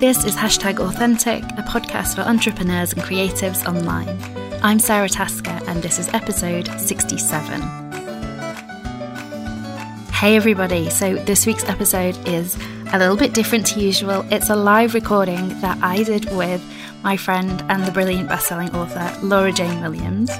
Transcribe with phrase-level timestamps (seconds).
[0.00, 4.18] This is Hashtag Authentic, a podcast for entrepreneurs and creatives online.
[4.62, 7.60] I'm Sara Tasker, and this is episode 67.
[10.10, 10.88] Hey, everybody.
[10.88, 12.56] So, this week's episode is
[12.94, 14.24] a little bit different to usual.
[14.30, 16.62] It's a live recording that I did with
[17.02, 20.30] my friend and the brilliant bestselling author, Laura Jane Williams,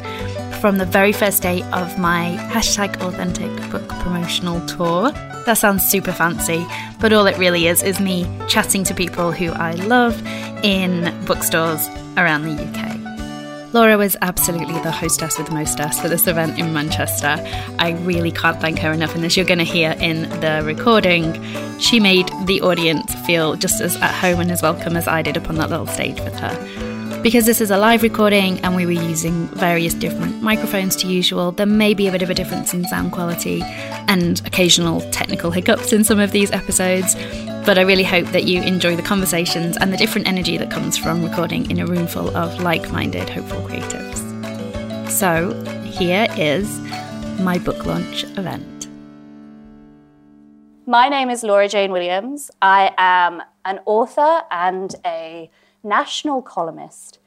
[0.62, 5.12] from the very first day of my hashtag authentic book promotional tour.
[5.46, 6.64] That sounds super fancy,
[7.00, 10.20] but all it really is is me chatting to people who I love
[10.62, 13.00] in bookstores around the UK.
[13.72, 17.36] Laura was absolutely the hostess with the mostess for this event in Manchester.
[17.78, 21.40] I really can't thank her enough, and as you're going to hear in the recording,
[21.78, 25.36] she made the audience feel just as at home and as welcome as I did
[25.36, 26.89] upon that little stage with her.
[27.22, 31.52] Because this is a live recording and we were using various different microphones to usual,
[31.52, 33.60] there may be a bit of a difference in sound quality
[34.08, 37.14] and occasional technical hiccups in some of these episodes.
[37.66, 40.96] But I really hope that you enjoy the conversations and the different energy that comes
[40.96, 45.10] from recording in a room full of like minded, hopeful creatives.
[45.10, 45.52] So,
[45.84, 46.80] here is
[47.38, 48.88] my book launch event.
[50.86, 52.50] My name is Laura Jane Williams.
[52.62, 55.50] I am an author and a
[55.82, 57.18] national columnist.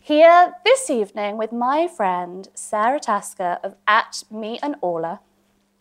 [0.00, 5.20] Here this evening with my friend Sara Tasker of At Me and Orla.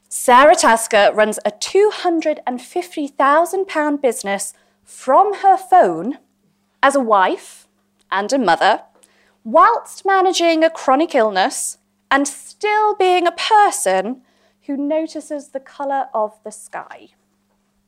[0.10, 4.54] Sara Tasker runs a £250,000 business
[4.84, 6.18] from her phone
[6.82, 7.68] as a wife
[8.12, 8.84] and a mother,
[9.44, 14.22] whilst managing a chronic illness and still being a person
[14.66, 17.10] who notices the colour of the sky.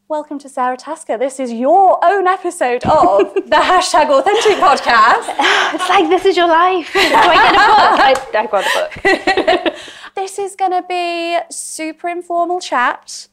[0.10, 1.18] Welcome to Sara Tasker.
[1.18, 5.36] This is your own episode of the hashtag authentic podcast.
[5.76, 6.94] It's like this is your life.
[6.94, 8.00] Do I get a book?
[8.34, 9.76] I, I got a book.
[10.16, 13.28] This is going to be super informal chat.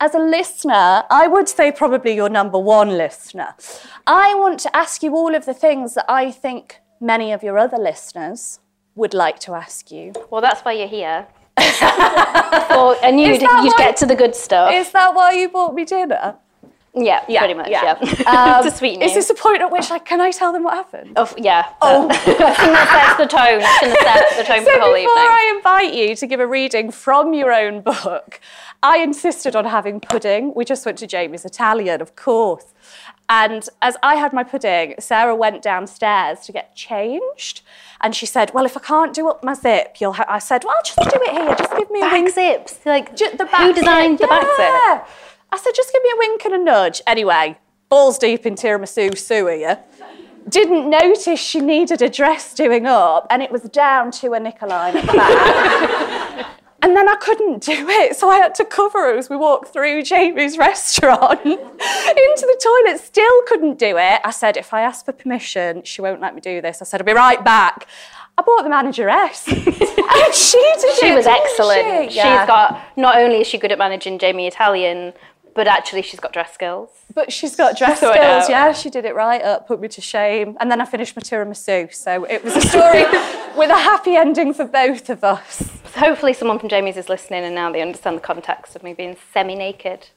[0.00, 3.54] As a listener, I would say probably your number one listener.
[4.06, 7.58] I want to ask you all of the things that I think many of your
[7.58, 8.60] other listeners
[8.94, 10.14] would like to ask you.
[10.30, 11.26] Well, that's why you're here.
[11.58, 14.72] well, I knew you'd, you'd get to the good stuff.
[14.72, 16.36] Is that why you bought me dinner?
[16.96, 17.68] yeah, yeah, pretty much.
[17.70, 20.62] Yeah, Um, to sweeten Is this the point at which like, can I tell them
[20.62, 21.12] what happened?
[21.16, 21.66] Oh, yeah.
[21.82, 22.08] Oh.
[22.08, 23.60] I think that sets the tone.
[23.60, 25.06] It's going to set the tone So for the whole evening.
[25.06, 25.18] before.
[25.18, 28.40] I invite you to give a reading from your own book,
[28.82, 30.52] I insisted on having pudding.
[30.54, 32.66] We just went to Jamie's Italian, of course.
[33.28, 37.62] And as I had my pudding, Sara went downstairs to get changed.
[38.02, 40.26] And she said, Well, if I can't do up my zip, you'll ha-.
[40.28, 41.54] I said, Well, I'll just do it here.
[41.56, 42.30] Just give me a Back wink.
[42.30, 42.80] zips.
[42.84, 44.28] Like, Ju- the who designed zip.
[44.28, 45.08] the back zip?
[45.52, 47.00] I said, just give me a wink and a nudge.
[47.06, 47.56] Anyway,
[47.88, 49.78] balls deep in tiramisu Sue here.
[50.48, 54.96] Didn't notice she needed a dress doing up, and it was down to a Nicoline
[54.96, 56.46] at the back.
[56.84, 59.72] and then I couldn't do it, so I had to cover her as we walked
[59.72, 63.00] through Jamie's restaurant into the toilet.
[63.00, 64.20] Still couldn't do it.
[64.22, 66.82] I said, if I ask for permission, she won't let me do this.
[66.82, 67.86] I said, I'll be right back.
[68.36, 71.00] I bought the manageress, and she did it.
[71.00, 72.10] She was excellent.
[72.12, 72.18] she?
[72.18, 72.40] Yeah.
[72.40, 75.14] She's got, not only is she good at managing Jamie Italian,
[75.54, 76.90] but actually she's got dress skills.
[77.14, 78.72] But she's got dress Sort skills, yeah.
[78.72, 80.56] She did it right up, put me to shame.
[80.60, 81.94] And then I finished my tiramisu.
[81.94, 83.02] So it was a story
[83.56, 85.56] with a happy ending for both of us.
[85.92, 88.94] So hopefully someone from Jamie's is listening and now they understand the context of me
[88.94, 90.08] being semi-naked.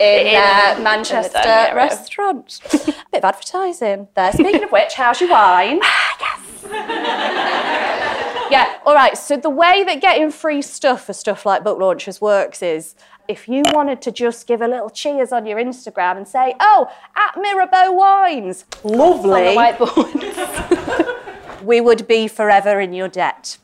[0.00, 1.74] In, In- uh, Manchester area.
[1.74, 2.58] restaurant.
[2.72, 4.32] Bit of advertising there.
[4.32, 5.78] Speaking of which, how's your wine?
[6.20, 6.64] Yes.
[8.50, 9.16] yeah, all right.
[9.16, 12.94] So the way that getting free stuff for stuff like book launches works is
[13.28, 16.90] if you wanted to just give a little cheers on your Instagram and say, oh,
[17.16, 19.56] at Mirabeau Wines, lovely.
[19.56, 21.62] On the whiteboard.
[21.64, 23.58] we would be forever in your debt.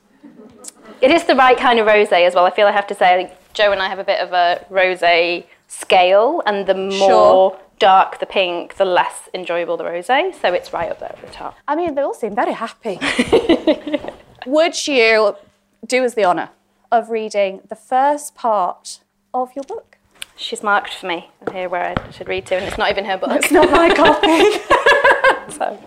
[1.01, 2.45] It is the right kind of rosé as well.
[2.45, 4.33] I feel I have to say, I think Joe and I have a bit of
[4.33, 7.61] a rosé scale, and the more Sure.
[7.79, 10.35] dark the pink, the less enjoyable the rosé.
[10.35, 11.57] So it's right up there at the top.
[11.69, 12.99] I mean, they all seem very happy.
[14.47, 15.37] would you
[15.87, 16.51] do us the honour
[16.93, 19.01] of reading the first part
[19.35, 19.99] of your book?
[20.37, 23.19] She's marked for me here where I should read to, and it's not even her
[23.19, 23.31] book.
[23.33, 24.59] It's not my copy.
[25.51, 25.83] So.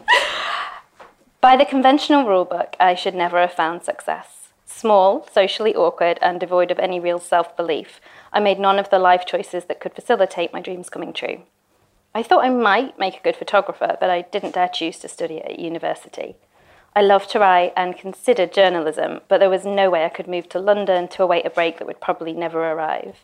[1.40, 4.50] By the conventional rulebook, I should never have found success.
[4.66, 8.02] Small, socially awkward, and devoid of any real self belief,
[8.32, 11.44] I made none of the life choices that could facilitate my dreams coming true.
[12.14, 15.36] I thought I might make a good photographer, but I didn't dare choose to study
[15.36, 16.36] it at university.
[16.96, 20.48] I loved to write and considered journalism, but there was no way I could move
[20.50, 23.18] to London to await a break that would probably never arrive.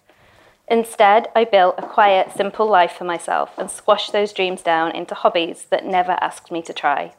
[0.67, 5.15] Instead, I built a quiet, simple life for myself and squashed those dreams down into
[5.15, 7.13] hobbies that never asked me to try.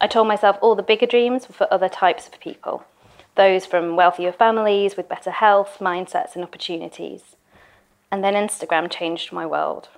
[0.00, 2.84] I told myself all the bigger dreams were for other types of people
[3.36, 7.36] those from wealthier families with better health, mindsets, and opportunities.
[8.10, 9.90] And then Instagram changed my world.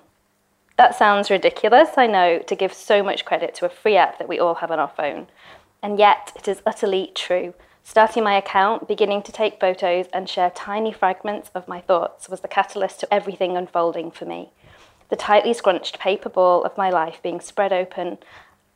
[0.77, 4.27] That sounds ridiculous, I know, to give so much credit to a free app that
[4.29, 5.27] we all have on our phone.
[5.81, 7.53] And yet, it is utterly true.
[7.83, 12.41] Starting my account, beginning to take photos and share tiny fragments of my thoughts was
[12.41, 14.51] the catalyst to everything unfolding for me.
[15.09, 18.19] The tightly scrunched paper ball of my life being spread open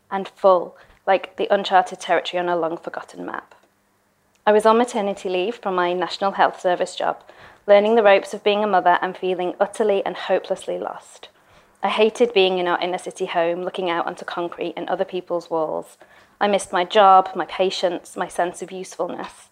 [0.09, 3.53] and full, like the uncharted territory on a long forgotten map.
[4.47, 7.23] I was on maternity leave from my National Health Service job,
[7.67, 11.29] learning the ropes of being a mother and feeling utterly and hopelessly lost.
[11.83, 15.49] I hated being in our inner city home, looking out onto concrete and other people's
[15.49, 15.97] walls.
[16.39, 19.49] I missed my job, my patience, my sense of usefulness.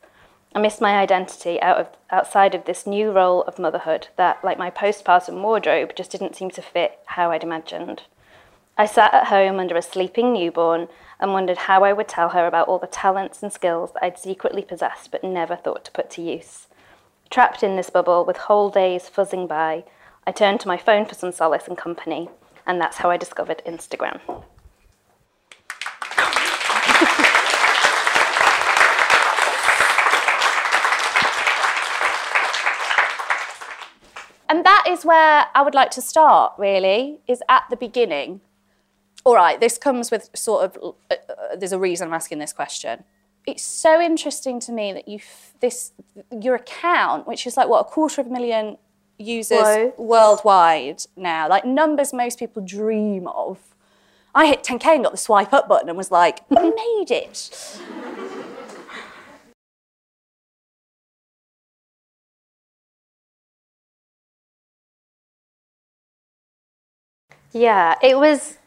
[0.53, 4.57] I missed my identity out of, outside of this new role of motherhood that, like
[4.57, 8.03] my postpartum wardrobe, just didn't seem to fit how I'd imagined.
[8.77, 10.89] I sat at home under a sleeping newborn
[11.19, 14.63] and wondered how I would tell her about all the talents and skills I'd secretly
[14.63, 16.67] possessed but never thought to put to use.
[17.29, 19.85] Trapped in this bubble with whole days fuzzing by,
[20.27, 22.29] I turned to my phone for some solace and company,
[22.65, 24.19] and that's how I discovered Instagram.
[34.91, 38.41] Is where I would like to start, really, is at the beginning.
[39.23, 42.53] All right, this comes with sort of, uh, uh, there's a reason I'm asking this
[42.53, 43.03] question.
[43.45, 45.19] It's so interesting to me that you,
[45.59, 45.93] this,
[46.31, 48.77] your account, which is like, what, a quarter of a million
[49.17, 49.93] users Whoa.
[49.97, 53.59] worldwide now, like numbers most people dream of.
[54.33, 57.79] I hit 10k and got the swipe up button and was like, I made it.
[67.51, 68.57] Yeah, it was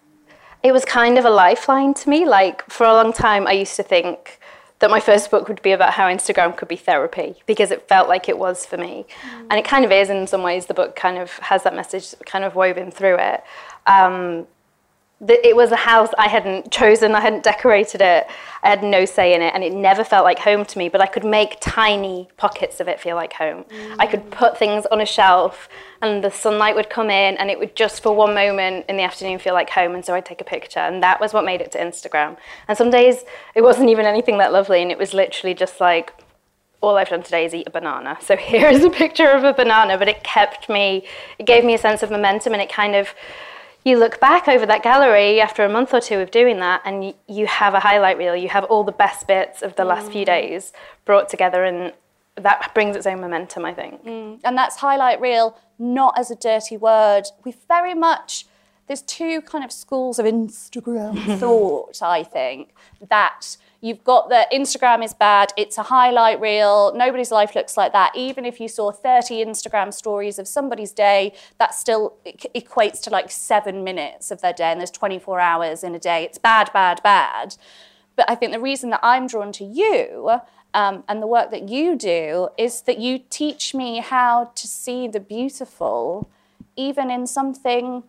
[0.62, 2.24] it was kind of a lifeline to me.
[2.24, 4.38] Like for a long time I used to think
[4.80, 8.08] that my first book would be about how Instagram could be therapy because it felt
[8.08, 9.06] like it was for me.
[9.22, 9.46] Mm.
[9.50, 12.14] And it kind of is in some ways the book kind of has that message
[12.26, 13.42] kind of woven through it.
[13.86, 14.46] Um,
[15.28, 18.26] it was a house I hadn't chosen, I hadn't decorated it,
[18.62, 20.88] I had no say in it, and it never felt like home to me.
[20.88, 23.64] But I could make tiny pockets of it feel like home.
[23.64, 23.96] Mm.
[23.98, 25.68] I could put things on a shelf,
[26.02, 29.02] and the sunlight would come in, and it would just for one moment in the
[29.02, 29.94] afternoon feel like home.
[29.94, 32.36] And so I'd take a picture, and that was what made it to Instagram.
[32.68, 33.24] And some days
[33.54, 36.12] it wasn't even anything that lovely, and it was literally just like,
[36.80, 38.18] all I've done today is eat a banana.
[38.20, 41.06] So here is a picture of a banana, but it kept me,
[41.38, 43.08] it gave me a sense of momentum, and it kind of
[43.84, 47.04] you look back over that gallery after a month or two of doing that and
[47.04, 49.88] you, you have a highlight reel you have all the best bits of the mm.
[49.88, 50.26] last few mm.
[50.26, 50.72] days
[51.04, 51.92] brought together and
[52.36, 54.38] that brings its own momentum i think mm.
[54.42, 58.46] and that's highlight reel not as a dirty word we very much
[58.86, 62.74] there's two kind of schools of instagram thought i think
[63.08, 67.92] that You've got the Instagram is bad, it's a highlight reel, nobody's life looks like
[67.92, 68.16] that.
[68.16, 73.30] Even if you saw 30 Instagram stories of somebody's day, that still equates to like
[73.30, 76.24] seven minutes of their day, and there's 24 hours in a day.
[76.24, 77.56] It's bad, bad, bad.
[78.16, 80.40] But I think the reason that I'm drawn to you
[80.72, 85.08] um, and the work that you do is that you teach me how to see
[85.08, 86.30] the beautiful,
[86.74, 88.04] even in something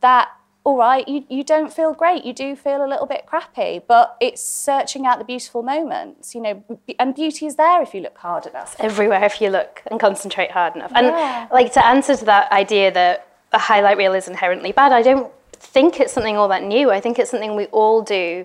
[0.00, 0.28] that
[0.66, 4.16] all right, you, you don't feel great, you do feel a little bit crappy, but
[4.20, 6.64] it's searching out the beautiful moments, you know,
[6.98, 8.72] and beauty is there if you look hard enough.
[8.72, 10.90] It's everywhere if you look and concentrate hard enough.
[10.92, 11.46] And yeah.
[11.52, 15.32] like to answer to that idea that a highlight reel is inherently bad, I don't
[15.52, 16.90] think it's something all that new.
[16.90, 18.44] I think it's something we all do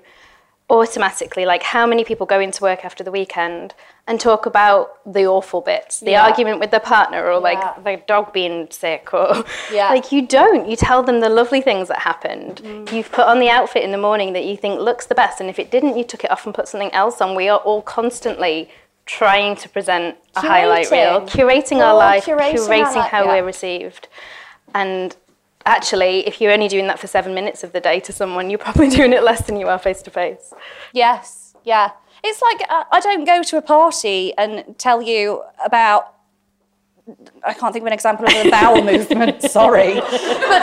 [0.71, 1.45] automatically.
[1.45, 3.75] Like how many people go into work after the weekend
[4.07, 6.25] and talk about the awful bits, the yeah.
[6.25, 7.75] argument with the partner, or like yeah.
[7.83, 9.89] the dog being sick, or yeah.
[9.89, 10.67] like you don't.
[10.67, 12.61] You tell them the lovely things that happened.
[12.63, 12.91] Mm.
[12.91, 15.49] You've put on the outfit in the morning that you think looks the best, and
[15.49, 17.35] if it didn't, you took it off and put something else on.
[17.35, 18.69] We are all constantly
[19.05, 20.47] trying to present a curating.
[20.47, 24.07] highlight reel, curating our life, curating, curating how we're received,
[24.73, 25.17] and
[25.65, 28.59] actually, if you're only doing that for seven minutes of the day to someone, you're
[28.59, 30.53] probably doing it less than you are face to face.
[30.93, 31.91] Yes, yeah.
[32.23, 36.15] It's like uh, I don't go to a party and tell you about.
[37.43, 39.41] I can't think of an example of a bowel movement.
[39.41, 40.61] Sorry, but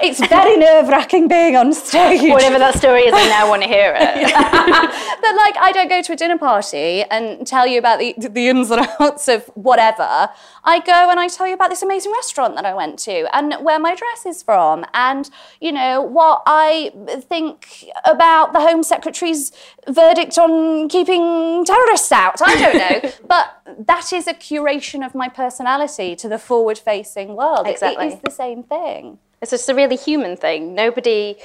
[0.00, 2.20] it's very nerve wracking being on stage.
[2.30, 4.32] Whatever that story is, I now want to hear it.
[5.20, 8.48] but like, I don't go to a dinner party and tell you about the, the
[8.48, 10.28] ins and outs of whatever.
[10.64, 13.54] I go and I tell you about this amazing restaurant that I went to and
[13.64, 16.92] where my dress is from and, you know, what I
[17.28, 19.52] think about the Home Secretary's
[19.88, 22.40] verdict on keeping terrorists out.
[22.42, 23.10] I don't know.
[23.26, 27.66] but that is a curation of my personality to the forward facing world.
[27.66, 28.06] Exactly.
[28.06, 29.18] It, it is the same thing.
[29.40, 30.74] It's just a really human thing.
[30.74, 31.36] Nobody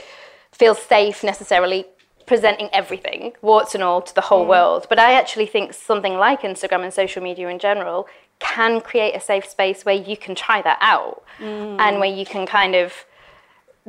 [0.52, 1.86] feels safe necessarily
[2.26, 4.50] presenting everything, warts and all, to the whole mm.
[4.50, 4.88] world.
[4.90, 8.08] But I actually think something like Instagram and social media in general
[8.40, 11.80] can create a safe space where you can try that out mm.
[11.80, 13.06] and where you can kind of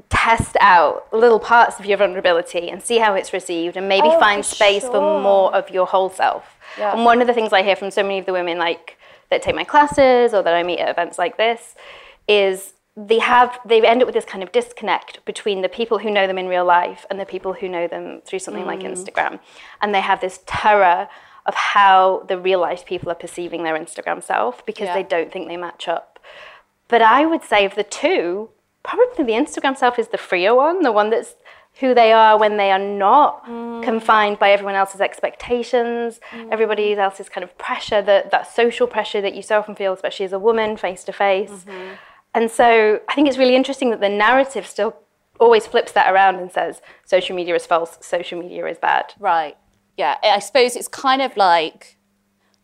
[0.09, 4.19] test out little parts of your vulnerability and see how it's received and maybe Oh,
[4.19, 6.57] find for space for more of your whole self.
[6.77, 6.93] Yeah.
[6.93, 8.99] And one of the things I hear from so many of the women like
[9.31, 11.75] that take my classes or that I meet at events like this
[12.27, 16.11] is they have they end up with this kind of disconnect between the people who
[16.11, 18.93] know them in real life and the people who know them through something like mm.
[18.93, 19.41] Instagram.
[19.83, 21.09] And they have this terror
[21.47, 24.95] of how the real life people are perceiving their Instagram self because Yeah.
[24.95, 26.19] they don't think they match up.
[26.89, 28.51] But I would say of the two,
[28.83, 31.35] probably the Instagram self is the freer one, the one that's
[31.81, 33.83] who they are when they are not mm.
[33.83, 36.49] confined by everyone else's expectations, mm.
[36.53, 40.25] everybody else's kind of pressure, that, that social pressure that you so often feel, especially
[40.25, 41.51] as a woman, face to face.
[41.51, 41.95] Mm-hmm.
[42.35, 44.97] And so I think it's really interesting that the narrative still
[45.39, 49.15] always flips that around and says social media is false, social media is bad.
[49.19, 49.57] Right.
[49.97, 50.17] Yeah.
[50.23, 51.97] I suppose it's kind of like,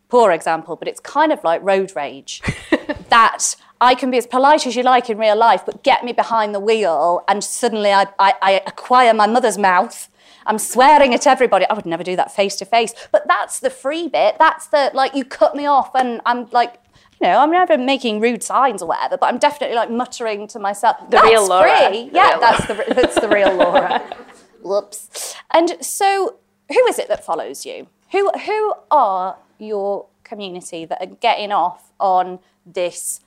[0.09, 2.41] poor example, but it's kind of like road rage.
[3.09, 6.11] that I can be as polite as you like in real life, but get me
[6.11, 10.09] behind the wheel and suddenly I, I, I acquire my mother's mouth.
[10.45, 11.65] I'm swearing at everybody.
[11.69, 12.93] I would never do that face to face.
[13.11, 14.37] But that's the free bit.
[14.39, 16.81] That's the, like, you cut me off and I'm like,
[17.21, 20.97] know, I'm never making rude signs or whatever, but I'm definitely like muttering to myself.
[21.09, 21.89] The that's real Laura.
[21.89, 22.09] Free.
[22.09, 24.01] The Yeah, real that's the, that's the real Laura.
[24.63, 25.35] Whoops.
[25.53, 26.35] And so,
[26.69, 27.87] who is it that follows you?
[28.11, 33.21] Who who are your community that are getting off on this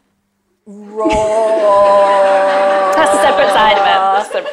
[0.67, 1.09] raw?
[2.95, 4.45] That's a separate side of it.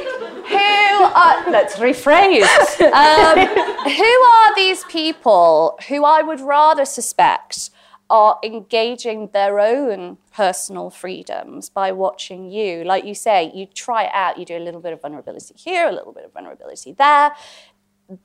[0.49, 1.49] Who are?
[1.51, 2.81] Let's rephrase.
[2.81, 3.37] Um,
[3.95, 7.69] who are these people who I would rather suspect
[8.11, 12.83] are engaging their own personal freedoms by watching you?
[12.83, 14.37] Like you say, you try it out.
[14.37, 17.31] You do a little bit of vulnerability here, a little bit of vulnerability there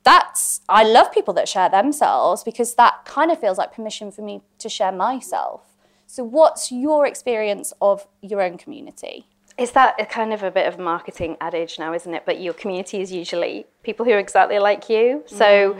[0.03, 4.21] that's I love people that share themselves because that kind of feels like permission for
[4.21, 5.61] me to share myself.
[6.05, 9.27] So what's your experience of your own community?
[9.57, 12.23] Is that a kind of a bit of marketing adage now, isn't it?
[12.25, 15.23] But your community is usually people who are exactly like you.
[15.25, 15.79] So mm.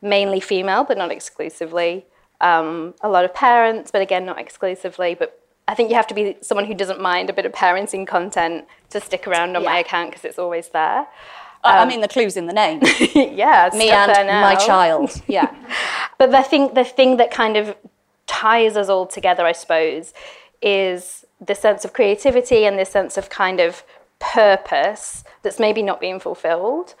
[0.00, 2.06] mainly female, but not exclusively.
[2.40, 5.14] Um, a lot of parents, but again, not exclusively.
[5.14, 8.06] But I think you have to be someone who doesn't mind a bit of parenting
[8.06, 11.06] content to stick around on my account because it's always there.
[11.64, 12.80] I I mean, the clue's in the name.
[13.14, 15.10] yeah, Me and my child.
[15.26, 15.54] Yeah.
[16.16, 17.76] But I think the thing that kind of
[18.26, 20.12] ties us all together, I suppose,
[20.62, 23.82] is the sense of creativity and this sense of kind of
[24.18, 26.94] purpose that's maybe not being fulfilled.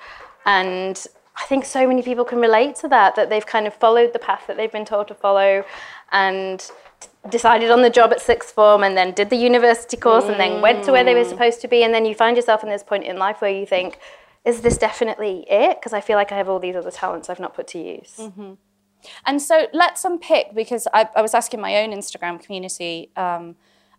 [0.46, 1.04] And
[1.40, 4.18] I think so many people can relate to that, that they've kind of followed the
[4.18, 5.64] path that they've been told to follow
[6.10, 6.68] and
[7.30, 10.60] decided on the job at sixth form and then did the university course and then
[10.60, 11.82] went to where they were supposed to be.
[11.84, 13.98] And then you find yourself in this point in life where you think,
[14.44, 15.78] is this definitely it?
[15.78, 18.18] Because I feel like I have all these other talents I've not put to use.
[19.26, 23.54] And so let's unpick because I, I was asking my own Instagram community um,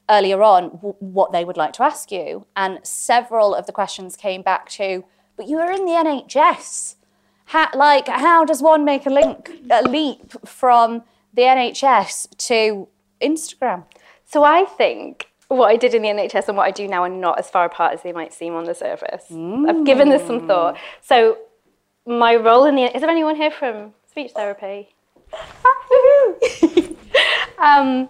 [0.10, 4.16] earlier on w- what they would like to ask you, and several of the questions
[4.18, 5.06] came back to,
[5.38, 6.96] but you were in the NHS.
[7.50, 11.02] How, like, how does one make a link, a leap from
[11.34, 12.88] the NHS to
[13.20, 13.86] Instagram?
[14.24, 17.10] So I think what I did in the NHS and what I do now are
[17.10, 19.24] not as far apart as they might seem on the surface.
[19.32, 20.78] I've given this some thought.
[21.02, 21.40] So
[22.06, 24.90] my role in the is there anyone here from speech therapy?
[27.58, 28.10] um,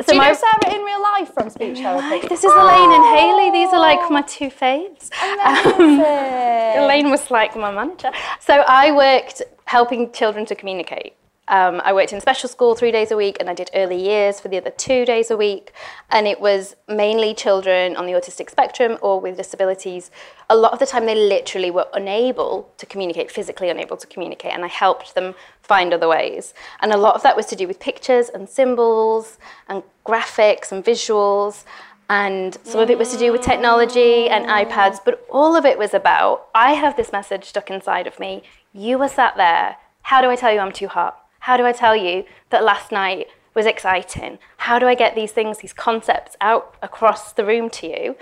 [0.00, 2.26] so Do you my, know Sara in real life from speech therapy?
[2.28, 3.50] this is Elaine and Haley.
[3.50, 5.10] These are like my two faves.
[5.22, 6.00] Amazing.
[6.82, 8.10] Elaine was like my manager.
[8.40, 11.14] So I worked helping children to communicate.
[11.48, 14.40] Um, I worked in special school three days a week, and I did early years
[14.40, 15.72] for the other two days a week.
[16.10, 20.10] And it was mainly children on the autistic spectrum or with disabilities.
[20.50, 24.52] A lot of the time, they literally were unable to communicate, physically unable to communicate,
[24.52, 26.54] and I helped them find other ways.
[26.80, 29.38] And a lot of that was to do with pictures and symbols
[29.68, 31.64] and graphics and visuals
[32.10, 35.78] and some of it was to do with technology and iPads, but all of it
[35.78, 38.42] was about I have this message stuck inside of me.
[38.72, 39.76] You were sat there.
[40.02, 41.22] How do I tell you I'm too hot?
[41.48, 44.38] How do I tell you that last night was exciting?
[44.58, 48.16] How do I get these things, these concepts out across the room to you?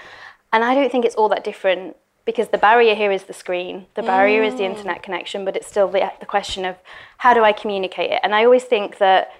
[0.52, 3.86] And I don't think it's all that different because the barrier here is the screen,
[3.94, 4.70] the barrier is the mm.
[4.70, 6.76] internet connection, but it's still the, the question of
[7.18, 8.20] how do I communicate it?
[8.22, 9.32] And I always think that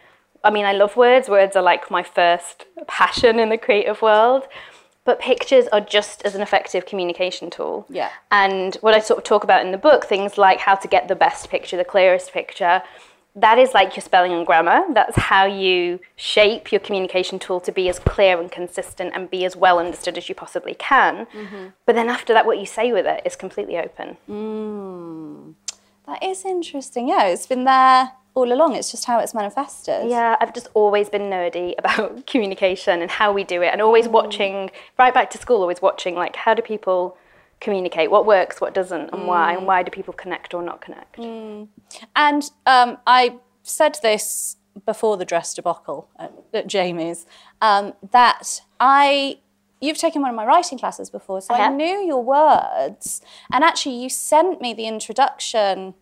[0.43, 1.29] I mean, I love words.
[1.29, 4.49] Words are like my first passion in the creative world.
[5.05, 7.87] But pictures are just as an effective communication tool.
[7.89, 8.11] Yeah.
[8.33, 11.07] And what I sort of talk about in the book, things like how to get
[11.07, 12.83] the best picture, the clearest picture,
[13.37, 14.83] that is like your spelling and grammar.
[14.93, 19.45] That's how you shape your communication tool to be as clear and consistent and be
[19.45, 21.27] as well understood as you possibly can.
[21.27, 21.67] Mm-hmm.
[21.85, 24.17] But then after that, what you say with it is completely open.
[24.29, 25.55] Mm.
[26.07, 27.09] That is interesting.
[27.09, 28.75] Yeah, it's been there all along.
[28.75, 30.09] It's just how it's manifested.
[30.09, 34.09] Yeah, I've just always been nerdy about communication and how we do it, and always
[34.09, 34.13] mm.
[34.13, 35.61] watching right back to school.
[35.61, 37.19] Always watching like how do people
[37.61, 41.19] communicate, what works, what doesn't, and why, and why do people connect or not connect.
[42.15, 47.27] And um, I said this before the dress debacle at, at Jamie's
[47.61, 49.39] um, that I.
[49.79, 53.21] You've taken one of my writing classes before, so I, knew your words.
[53.53, 55.93] And actually, you sent me the introduction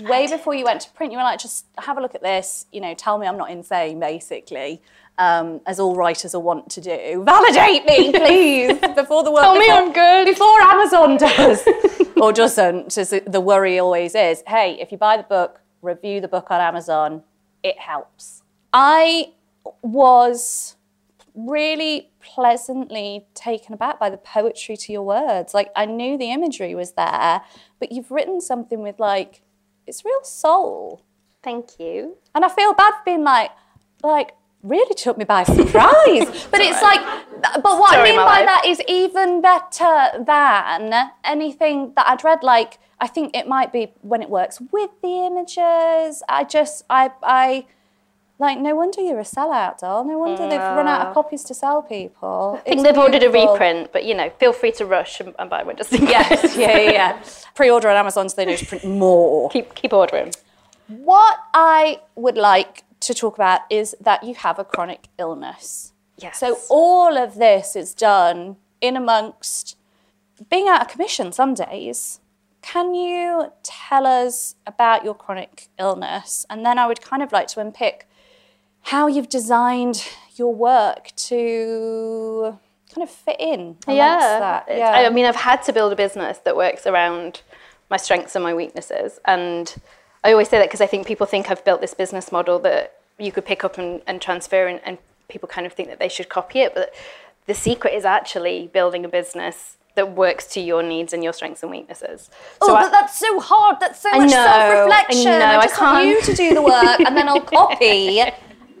[0.00, 1.12] way before you went to print.
[1.12, 3.50] You were like, just have a look at this, you know, tell me I'm not
[3.50, 4.80] insane, basically,
[5.18, 7.22] um, as all writers are wont to do.
[7.24, 9.44] Validate me, please, before the world.
[9.44, 10.24] Tell me before- I'm good.
[10.26, 11.66] Before Amazon does,
[12.20, 14.42] or doesn't, as the worry always is.
[14.46, 17.22] Hey, if you buy the book, review the book on Amazon,
[17.62, 18.42] it helps.
[18.72, 19.32] I
[19.82, 20.76] was
[21.34, 25.54] really pleasantly taken aback by the poetry to your words.
[25.54, 27.42] Like I knew the imagery was there,
[27.78, 29.42] but you've written something with like
[29.90, 31.02] it's real soul.
[31.42, 32.16] Thank you.
[32.34, 33.50] And I feel bad for being like,
[34.02, 34.32] like
[34.62, 36.46] really took me by surprise.
[36.50, 37.00] but it's like,
[37.42, 38.46] but what Story I mean by life.
[38.46, 42.42] that is even better than anything that I'd read.
[42.42, 46.22] Like I think it might be when it works with the images.
[46.28, 47.66] I just, I, I.
[48.40, 50.02] Like, no wonder you're a sellout, doll.
[50.02, 52.58] No wonder they've run out of copies to sell people.
[52.64, 55.50] I think they've ordered a reprint, but you know, feel free to rush and, and
[55.50, 56.08] buy one just in case.
[56.10, 57.24] Yes, yeah, yeah, yeah.
[57.54, 59.50] Pre-order on Amazon so they know to print more.
[59.50, 60.32] keep keep ordering.
[60.88, 65.92] What I would like to talk about is that you have a chronic illness.
[66.16, 66.40] Yes.
[66.40, 69.76] So all of this is done in amongst
[70.48, 72.20] being out of commission some days.
[72.62, 76.46] Can you tell us about your chronic illness?
[76.48, 78.06] And then I would kind of like to unpick
[78.82, 80.04] how you've designed
[80.36, 82.58] your work to
[82.94, 83.76] kind of fit in
[84.40, 84.68] that.
[84.68, 87.42] It's- I mean, I've had to build a business that works around
[87.90, 89.20] my strengths and my weaknesses.
[89.24, 89.74] And
[90.24, 92.96] I always say that because I think people think I've built this business model that
[93.18, 96.08] you could pick up and, and transfer, and, and people kind of think that they
[96.08, 96.74] should copy it.
[96.74, 96.92] But
[97.46, 101.62] the secret is actually building a business that works to your needs and your strengths
[101.62, 102.30] and weaknesses.
[102.60, 103.78] oh, I- but that's so hard.
[103.80, 105.32] That's so I much know, self-reflection.
[105.32, 108.22] I know, I just want can't- you to do the work, and then I'll copy,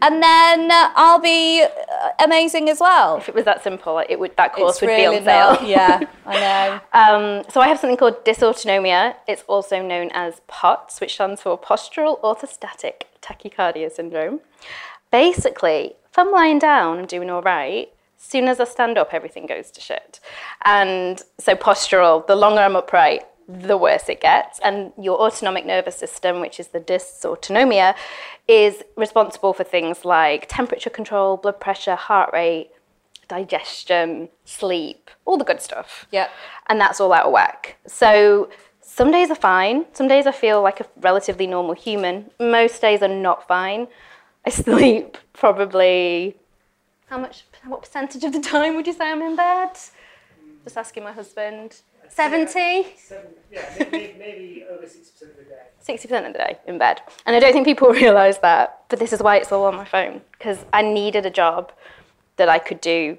[0.02, 1.68] and then uh, I'll be uh,
[2.24, 3.16] amazing as well.
[3.18, 5.52] if it was that simple, it would that course It's would really be on sale.
[5.52, 5.66] not.
[5.66, 6.80] Yeah, I know.
[7.38, 9.14] Um, so I have something called dysautonomia.
[9.28, 14.40] It's also known as POTS, which stands for postural orthostatic tachycardia syndrome.
[15.10, 17.88] Basically, if I'm lying down, I'm doing all right.
[18.18, 20.20] As soon as I stand up, everything goes to shit.
[20.64, 24.58] And so postural, the longer I'm upright, the worse it gets.
[24.60, 27.94] And your autonomic nervous system, which is the dysautonomia,
[28.48, 32.70] is responsible for things like temperature control, blood pressure, heart rate,
[33.28, 36.06] digestion, sleep, all the good stuff.
[36.10, 36.30] Yep.
[36.68, 37.76] And that's all out of whack.
[37.86, 39.86] So some days are fine.
[39.92, 42.30] Some days I feel like a relatively normal human.
[42.40, 43.88] Most days are not fine.
[44.44, 46.36] I sleep probably
[47.10, 49.70] how much what percentage of the time would you say I'm in bed?
[50.62, 51.80] Just asking my husband.
[52.10, 52.86] 70?
[52.96, 55.98] Seven, yeah, maybe, maybe over 60% of the day.
[55.98, 57.00] 60% of the day in bed.
[57.26, 59.84] And I don't think people realise that, but this is why it's all on my
[59.84, 61.72] phone, because I needed a job
[62.36, 63.16] that I could do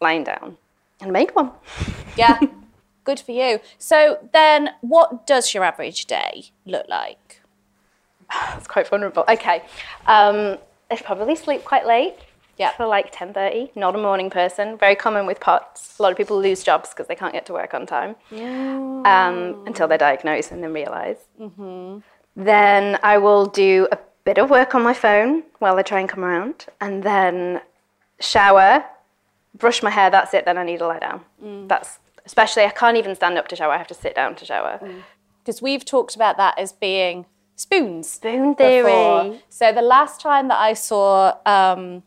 [0.00, 0.56] lying down
[1.00, 1.50] and I made one.
[2.14, 2.38] Yeah,
[3.04, 3.58] good for you.
[3.78, 7.40] So then, what does your average day look like?
[8.56, 9.24] It's quite vulnerable.
[9.26, 9.62] Okay.
[10.06, 10.58] Um,
[10.90, 12.16] I probably sleep quite late.
[12.62, 12.70] Yeah.
[12.78, 13.76] For like 10.30.
[13.76, 14.66] Not a morning person.
[14.78, 15.98] Very common with POTS.
[15.98, 18.12] A lot of people lose jobs because they can't get to work on time
[19.12, 19.36] um,
[19.68, 21.18] until they're diagnosed and then realise.
[22.36, 26.08] Then I will do a bit of work on my phone while I try and
[26.08, 26.66] come around.
[26.80, 27.60] And then
[28.20, 28.84] shower,
[29.62, 30.44] brush my hair, that's it.
[30.44, 31.20] Then I need to lie down.
[31.68, 33.72] That's especially, I can't even stand up to shower.
[33.72, 34.80] I have to sit down to shower.
[35.40, 38.08] Because we've talked about that as being spoons.
[38.08, 39.24] Spoon before.
[39.24, 39.42] theory.
[39.48, 42.02] So the last time that I saw um,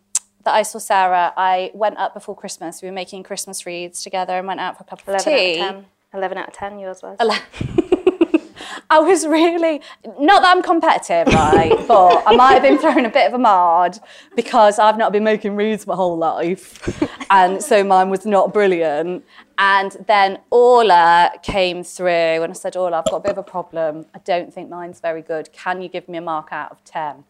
[0.46, 2.82] that I saw Sara, I went up before Christmas.
[2.82, 5.60] We were making Christmas reads together and went out for a cup of 11 tea.
[5.60, 5.86] out of 10.
[6.14, 7.18] 11 out of 10, yours was.
[7.20, 7.92] 11.
[8.90, 9.82] I was really
[10.20, 11.74] not that I'm competitive, right?
[11.88, 13.98] but I might have been throwing a bit of a mard
[14.36, 19.26] because I've not been making reads my whole life, and so mine was not brilliant.
[19.58, 22.10] And then Orla came through,
[22.44, 24.06] and I said, Orla, I've got a bit of a problem.
[24.14, 25.52] I don't think mine's very good.
[25.52, 27.24] Can you give me a mark out of ten?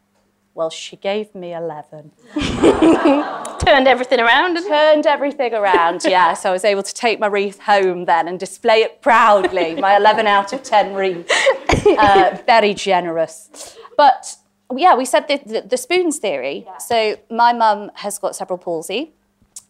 [0.55, 2.13] Well, she gave me eleven.
[2.33, 4.55] Turned everything around.
[4.55, 6.33] Turned everything around, yeah.
[6.45, 9.75] So I was able to take my wreath home then and display it proudly.
[9.75, 11.29] My 11 out of 10 wreath.
[11.85, 13.77] Uh, very generous.
[13.95, 14.37] But
[14.75, 16.65] yeah, we said the, the, the spoons theory.
[16.79, 19.13] So my mum has got cerebral palsy.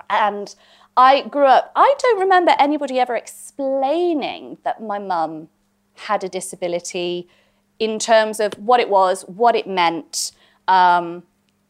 [0.10, 0.56] And
[0.96, 5.50] I grew up, I don't remember anybody ever explaining that my mum
[5.96, 7.28] had a disability
[7.80, 10.32] in terms of what it was, what it meant.
[10.68, 11.24] Um,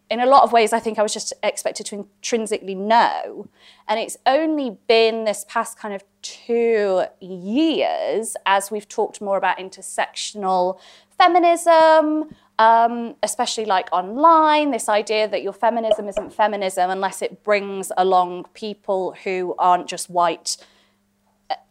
[0.09, 3.47] in a lot of ways, I think I was just expected to intrinsically know.
[3.87, 9.57] And it's only been this past kind of two years as we've talked more about
[9.57, 10.79] intersectional
[11.17, 17.91] feminism, um, especially like online, this idea that your feminism isn't feminism unless it brings
[17.97, 20.57] along people who aren't just white,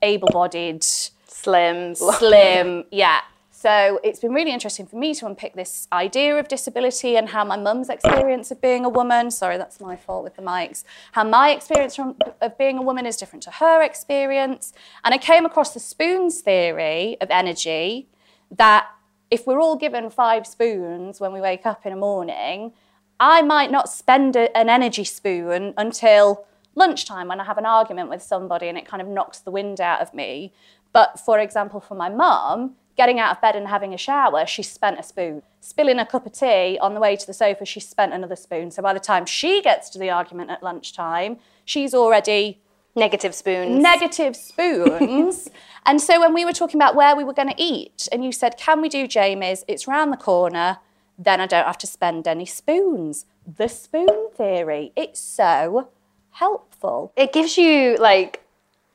[0.03, 1.95] able bodied, Slim.
[1.95, 2.85] slim.
[2.91, 3.21] Yeah.
[3.65, 7.47] So it's been really interesting for me to unpick this idea of disability and how
[7.47, 11.25] my mum's experience of being a woman, sorry, that's my fault with the mics, how
[11.25, 14.75] my experience from, of being a woman is different to her experience.
[15.03, 18.11] And I came across the spoons theory of energy
[18.51, 18.87] that
[19.31, 22.75] if we're all given five spoons when we wake up in the morning,
[23.19, 28.11] I might not spend a, an energy spoon until lunchtime when I have an argument
[28.11, 30.53] with somebody and it kind of knocks the wind out of me.
[30.93, 34.63] But for example, for my mum, getting out of bed and having a shower, she
[34.63, 35.43] spent a spoon.
[35.61, 38.71] Spilling a cup of tea on the way to the sofa, she spent another spoon.
[38.71, 42.61] So by the time she gets to the argument at lunchtime, she's already
[42.97, 43.83] Negative spoons.
[43.83, 45.49] negative spoons.
[45.87, 48.31] and so when we were talking about where we were going to eat, and you
[48.31, 49.65] said, Can we do Jamie's?
[49.67, 50.79] It's round the corner.
[51.19, 53.27] Then I don't have to spend any spoons.
[53.47, 54.93] The spoon theory.
[54.95, 55.89] It's so
[56.31, 57.13] helpful.
[57.17, 58.43] it gives you like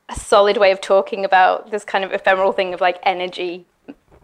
[0.08, 3.64] a solid way of talking about this kind of ephemeral thing of like energy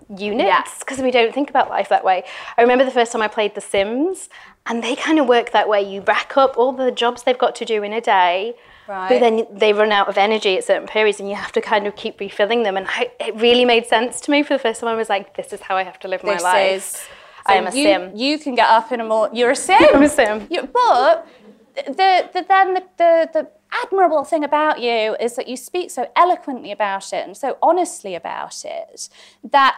[0.09, 2.25] units because we don't think about life that way.
[2.57, 4.29] I remember the first time I played The Sims
[4.67, 5.83] and they kind of work that way.
[5.83, 8.55] You rack up all the jobs they've got to do in a day.
[8.89, 9.09] Right.
[9.09, 11.87] But then they run out of energy at certain periods and you have to kind
[11.87, 12.77] of keep refilling them.
[12.77, 14.89] And I, it really made sense to me for the first time.
[14.89, 16.73] I was like, this is how I have to live my This life.
[16.73, 17.09] is.
[17.47, 18.13] I am a you, sim.
[18.17, 19.31] You can get up in a more.
[19.33, 19.79] You're a sim.
[19.95, 20.47] I'm a sim.
[20.51, 21.27] You, but
[21.75, 23.51] the, the then the, the the
[23.83, 28.15] admirable thing about you is that you speak so eloquently about it and so honestly
[28.15, 29.09] about it
[29.51, 29.77] that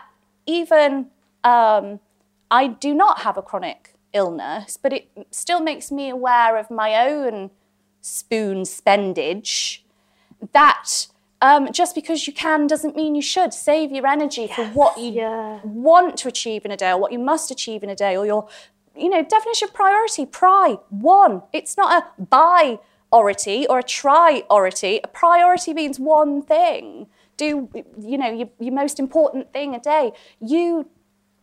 [0.49, 1.07] even
[1.45, 2.01] um,
[2.51, 7.07] I do not have a chronic illness, but it still makes me aware of my
[7.07, 7.51] own
[8.01, 9.81] spoon spendage.
[10.53, 11.07] That
[11.43, 13.53] um, just because you can doesn't mean you should.
[13.53, 15.61] Save your energy for what you yeah.
[15.63, 18.27] want to achieve in a day or what you must achieve in a day or
[18.27, 18.49] your
[18.97, 25.07] you know definition of priority pri one it's not a biority or a triority a
[25.07, 27.07] priority means one thing
[27.39, 30.13] do you know your, your most important thing a day.
[30.41, 30.91] You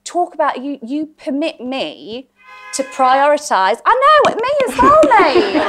[0.03, 2.29] talk about you you permit me
[2.73, 3.79] to prioritize.
[3.83, 5.61] I know me as well mate.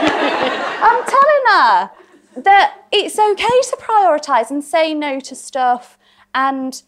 [0.82, 1.90] I'm telling her
[2.42, 5.98] that it's okay to prioritize and say no to stuff
[6.34, 6.82] and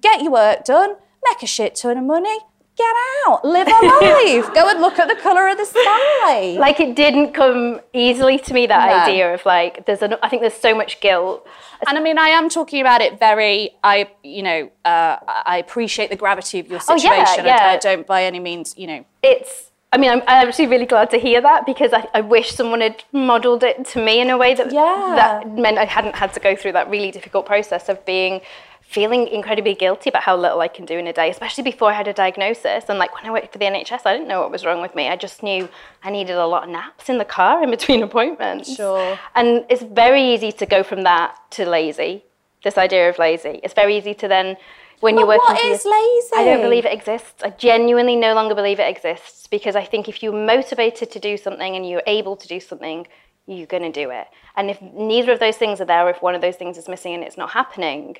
[0.00, 0.94] get your work done,
[1.28, 2.38] make a shit ton of money,
[2.84, 2.94] get
[3.26, 6.56] out, live a life, go and look at the colour of the sky.
[6.66, 8.96] like it didn't come easily to me that No.
[9.04, 11.46] idea of like there's an, I think there's so much guilt
[11.88, 13.70] and I mean, I am talking about it very.
[13.82, 15.16] I, you know, uh,
[15.54, 17.10] I appreciate the gravity of your situation.
[17.10, 17.46] Oh, yeah, situation.
[17.46, 17.70] I- yeah.
[17.72, 19.04] I, don't by any means, you know.
[19.22, 19.52] it's
[19.92, 22.80] I mean I'm, I'm actually really glad to hear that because I, I wish someone
[22.82, 25.12] had modeled it to me in a way that Yeah.
[25.20, 28.34] that meant I hadn't had to go through that really difficult process of being
[28.90, 31.94] feeling incredibly guilty about how little I can do in a day, especially before I
[31.94, 32.86] had a diagnosis.
[32.88, 34.96] And like when I worked for the NHS, I didn't know what was wrong with
[34.96, 35.06] me.
[35.06, 35.68] I just knew
[36.02, 38.74] I needed a lot of naps in the car in between appointments.
[38.74, 39.16] Sure.
[39.36, 42.24] And it's very easy to go from that to lazy.
[42.64, 43.60] This idea of lazy.
[43.62, 44.56] It's very easy to then
[44.98, 45.54] when you're working.
[45.54, 46.30] What is your- lazy?
[46.34, 47.44] I don't believe it exists.
[47.44, 51.36] I genuinely no longer believe it exists because I think if you're motivated to do
[51.36, 53.06] something and you're able to do something,
[53.46, 54.26] you're going to do it.
[54.56, 56.88] And if neither of those things are there, or if one of those things is
[56.88, 58.16] missing and it's not happening,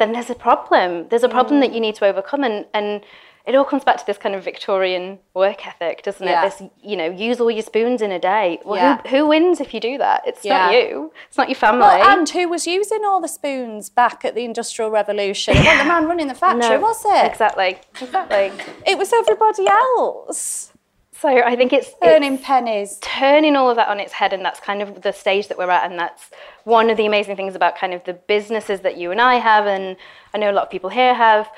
[0.00, 1.06] then there's a problem.
[1.08, 1.74] There's a problem that mm.
[1.74, 2.42] you need to overcome.
[2.42, 3.02] And, and
[3.46, 6.44] it all comes back to this kind of Victorian work ethic, doesn't Yeah.
[6.44, 6.58] it?
[6.58, 8.58] This, you know, use all your spoons in a day.
[8.64, 9.02] Well, Yeah.
[9.02, 10.22] who, who wins if you do that?
[10.26, 11.12] It's not you.
[11.28, 11.80] It's not your family.
[11.82, 15.56] Well, and who was using all the spoons back at the Industrial Revolution?
[15.56, 17.26] It wasn't the man running the factory, No, was it?
[17.26, 17.78] Exactly.
[18.00, 18.52] Exactly.
[18.86, 20.72] It was everybody else
[21.20, 22.98] So I think it's, it's earning pennies.
[23.02, 25.68] turning all of that on its head and that's kind of the stage that we're
[25.68, 26.30] at and that's
[26.64, 29.66] one of the amazing things about kind of the businesses that you and I have
[29.66, 29.98] and
[30.32, 31.50] I know a lot of people here have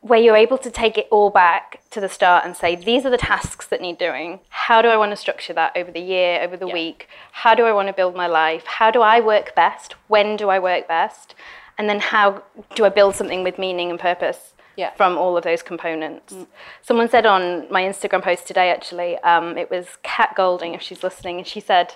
[0.00, 3.10] where you're able to take it all back to the start and say these are
[3.10, 4.40] the tasks that need doing.
[4.48, 7.06] How do I want to structure that over the year over the week?
[7.32, 8.64] How do I want to build my life?
[8.64, 9.94] How do I work best?
[10.08, 11.34] When do I work best?
[11.76, 14.92] And then how do I build something with meaning and purpose Yeah.
[14.94, 16.34] from all of those components.
[16.80, 21.02] Someone said on my Instagram post today, actually, um, it was Kat Goldin, if she's
[21.02, 21.94] listening, and she said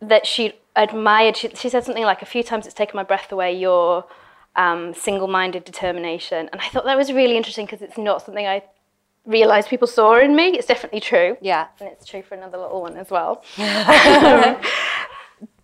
[0.00, 3.30] that she admired, she, she said something like, a few times it's taken my breath
[3.30, 4.04] away, your
[4.56, 6.48] um, single minded determination.
[6.52, 8.64] And I thought that was really interesting because it's not something I
[9.24, 10.58] realised people saw in me.
[10.58, 11.36] It's definitely true.
[11.40, 11.68] Yeah.
[11.78, 13.44] And it's true for another little one as well.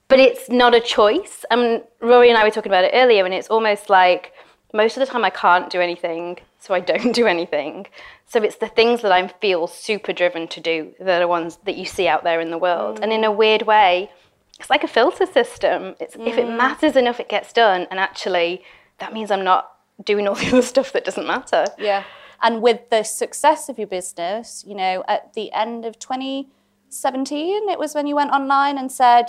[0.09, 1.45] but it's not a choice.
[1.51, 4.33] I mean, Rory and I were talking about it earlier, and it's almost like
[4.73, 7.87] most of the time I can't do anything, so I don't do anything.
[8.27, 11.77] So it's the things that I feel super driven to do that are ones that
[11.77, 13.01] you see out there in the world.
[13.03, 13.37] And in a mm.
[13.37, 14.11] weird way,
[14.59, 15.95] it's like a filter system.
[16.01, 16.57] It's if it mm.
[16.57, 17.87] matters enough, it gets done.
[17.91, 18.63] And actually,
[18.99, 19.73] that means I'm not
[20.05, 21.67] doing all the other stuff that doesn't matter.
[21.79, 22.05] Yeah.
[22.43, 27.79] And with the success of your business, you know, at the end of 2017, it
[27.79, 29.27] was when you went online and said,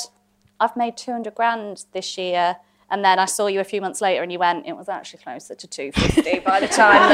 [0.59, 2.57] I've made 200 grand this year.
[2.91, 5.21] And then I saw you a few months later and you went, it was actually
[5.21, 7.09] closer to 250 by the time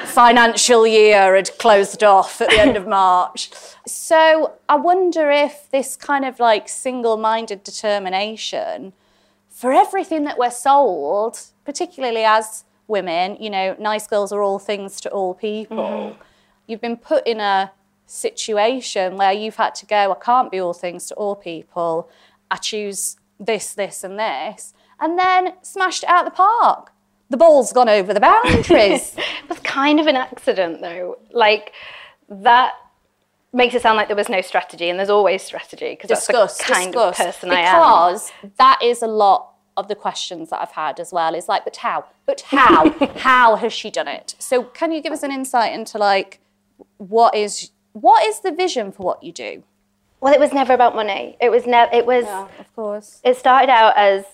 [0.00, 3.50] the financial year had closed off at the end of March.
[3.86, 8.92] So I wonder if this kind of like single minded determination
[9.48, 15.00] for everything that we're sold, particularly as women, you know, nice girls are all things
[15.00, 15.76] to all people.
[15.76, 16.22] Mm-hmm.
[16.66, 17.72] You've been put in a
[18.06, 22.10] situation where you've had to go, I can't be all things to all people.
[22.50, 24.74] I choose this, this, and this.
[25.00, 26.92] And then smashed it out the park.
[27.30, 29.14] The ball's gone over the boundaries.
[29.48, 31.18] It was kind of an accident though.
[31.30, 31.72] Like
[32.28, 32.74] that
[33.52, 36.64] makes it sound like there was no strategy, and there's always strategy because that's the
[36.64, 37.18] kind discuss.
[37.20, 37.74] of person I am.
[37.74, 41.34] because that is a lot of the questions that I've had as well.
[41.34, 42.04] Is like, but how?
[42.26, 42.90] But how?
[43.16, 44.34] how has she done it?
[44.38, 46.40] So can you give us an insight into like
[46.98, 49.62] what is what is the vision for what you do?
[50.20, 51.36] Well, it was never about money.
[51.40, 51.92] It was never.
[51.94, 52.24] It was.
[52.24, 53.20] Yeah, of course.
[53.24, 54.24] It started out as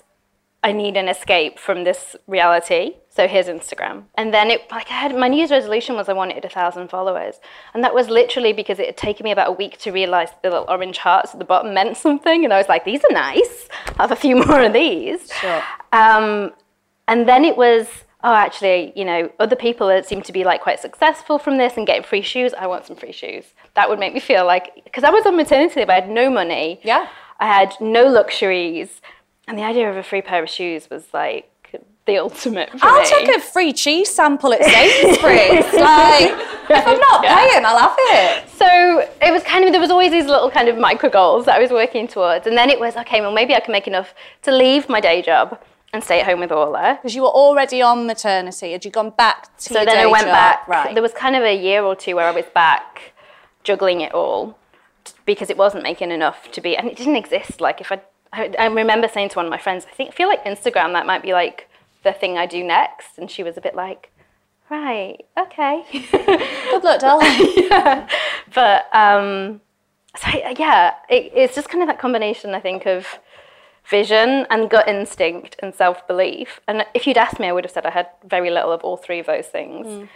[0.65, 2.95] I need an escape from this reality.
[3.09, 4.05] So here's Instagram.
[4.15, 6.87] And then it like I had my New Year's resolution was I wanted a thousand
[6.87, 7.35] followers.
[7.75, 10.49] And that was literally because it had taken me about a week to realise the
[10.49, 12.43] little orange hearts at the bottom meant something.
[12.43, 13.69] And I was like, these are nice.
[13.89, 15.31] I'll have a few more of these.
[15.39, 15.61] Sure.
[15.93, 16.51] Um,
[17.07, 17.85] and then it was,
[18.23, 21.77] oh, actually, you know, other people that seem to be like quite successful from this
[21.77, 22.55] and getting free shoes.
[22.55, 23.45] I want some free shoes.
[23.75, 26.31] That would make me feel like, because I was on maternity leave, I had no
[26.31, 26.79] money.
[26.81, 27.07] Yeah.
[27.39, 29.01] I had no luxuries.
[29.47, 31.49] And the idea of a free pair of shoes was like
[32.05, 33.07] the ultimate I'll me.
[33.07, 35.65] take a free cheese sample at Sainsbury's.
[35.73, 36.31] like,
[36.69, 37.35] if I'm not Yeah.
[37.35, 38.49] paying, I'll have it.
[38.49, 38.67] So
[39.21, 41.59] it was kind of there was always these little kind of micro goals that I
[41.59, 43.21] was working towards, and then it was okay.
[43.21, 45.59] Well, maybe I can make enough to leave my day job
[45.93, 46.95] and stay at home with Orla.
[47.01, 48.71] Because you were already on maternity.
[48.73, 50.33] Had you gone back to So then I went job?
[50.33, 50.67] back.
[50.67, 50.93] Right.
[50.93, 53.13] There was kind of a year or two where I was back
[53.63, 54.57] juggling it all
[55.25, 57.61] because it wasn't making enough to be, and it didn't exist.
[57.61, 58.01] Like if I,
[58.35, 60.93] I, I remember saying to one of my friends, I think I feel like Instagram
[60.93, 61.69] that might be like
[62.03, 64.11] the thing I do next, and she was a bit like,
[64.69, 65.83] right, okay.
[66.11, 67.69] Good luck, darling.
[68.53, 69.61] but um,
[70.17, 73.19] so yeah, it, it's just kind of that combination, I think, of
[73.89, 76.59] vision and gut instinct and self belief.
[76.67, 78.97] And if you'd asked me, I would have said I had very little of all
[78.97, 80.07] three of those things.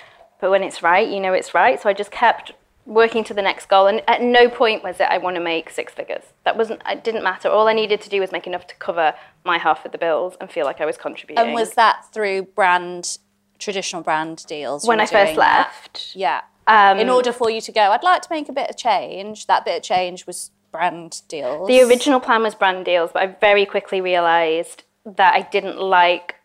[0.42, 1.82] But when it's right, you know it's right.
[1.82, 2.54] So I just kept
[2.90, 5.70] working to the next goal, and at no point was it I want to make
[5.70, 6.24] six figures.
[6.44, 6.82] That wasn't.
[6.86, 7.48] It didn't matter.
[7.48, 9.14] All I needed to do was make enough to cover
[9.46, 11.46] my half of the bills and feel like I was contributing.
[11.46, 13.20] and was that through brand,
[13.60, 14.86] traditional brand deals?
[14.86, 15.38] when I first that?
[15.38, 16.16] left.
[16.16, 16.42] Yeah.
[16.68, 19.48] Um, In order for you to go, I'd like to make a bit of change.
[19.48, 21.68] That bit of change was brand deals.
[21.68, 26.36] The original plan was brand deals, but I very quickly realized that I didn't like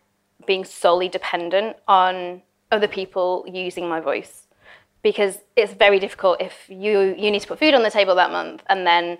[0.47, 4.44] being solely dependent on other people using my voice
[5.05, 8.31] because it's very difficult if you you need to put food on the table that
[8.31, 9.19] month and then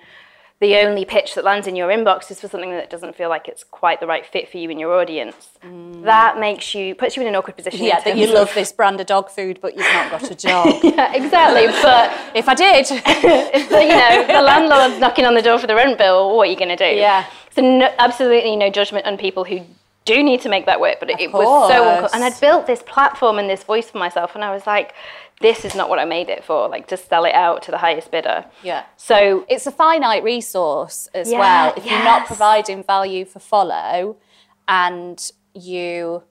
[0.59, 3.47] the only pitch that lands in your inbox is for something that doesn't feel like
[3.47, 5.49] it's quite the right fit for you and your audience.
[5.63, 6.03] Mm.
[6.03, 7.85] That makes you puts you in an awkward position.
[7.85, 10.83] Yeah, that you love this brand of dog food, but you've not got a dog.
[10.95, 11.67] Yeah, exactly.
[11.83, 12.05] But
[12.41, 15.75] if I did, if the, you know the landlord's knocking on the door for the
[15.75, 16.95] rent bill, what are you going to do?
[16.95, 17.25] Yeah.
[17.51, 19.59] So no, absolutely no judgment on people who
[20.05, 22.07] do need to make that work, but it, it was so.
[22.13, 24.93] And I'd built this platform and this voice for myself, and I was like,
[25.41, 26.69] this is not what I made it for.
[26.69, 28.45] Like to sell it out to the highest bidder.
[28.63, 28.85] yeah.
[28.95, 31.73] So It's a finite resource as Yeah, well.
[31.75, 34.15] If you're not providing value for follow
[34.67, 36.23] and you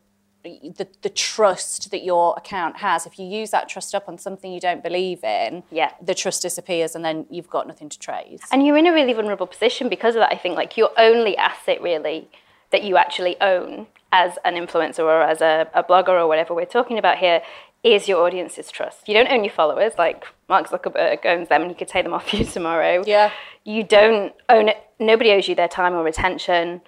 [0.45, 4.53] the, the trust that your account has, if you use that trust up on something
[4.53, 5.93] you don't believe in, Yeah.
[6.03, 8.41] the trust disappears and then you've got nothing to trade.
[8.53, 10.31] and you're in a really vulnerable position because of that.
[10.33, 12.29] I think like your only asset really
[12.75, 16.65] that you actually own as an influencer or as a, a blogger or whatever we're
[16.65, 17.41] talking about here
[17.85, 19.07] is your audience's trust.
[19.07, 22.13] You don't own your followers like Mark Zuckerberg owns them and he could take them
[22.13, 23.05] off you tomorrow.
[23.07, 23.31] Yeah.
[23.63, 24.79] You don't own it.
[24.99, 26.81] Nobody owes you their time or attention.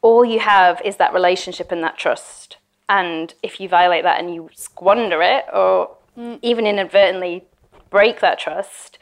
[0.00, 2.56] All you have is that relationship and that trust.
[2.88, 6.38] And if you violate that and you squander it or mm.
[6.40, 7.44] even inadvertently
[7.90, 8.98] break that trust,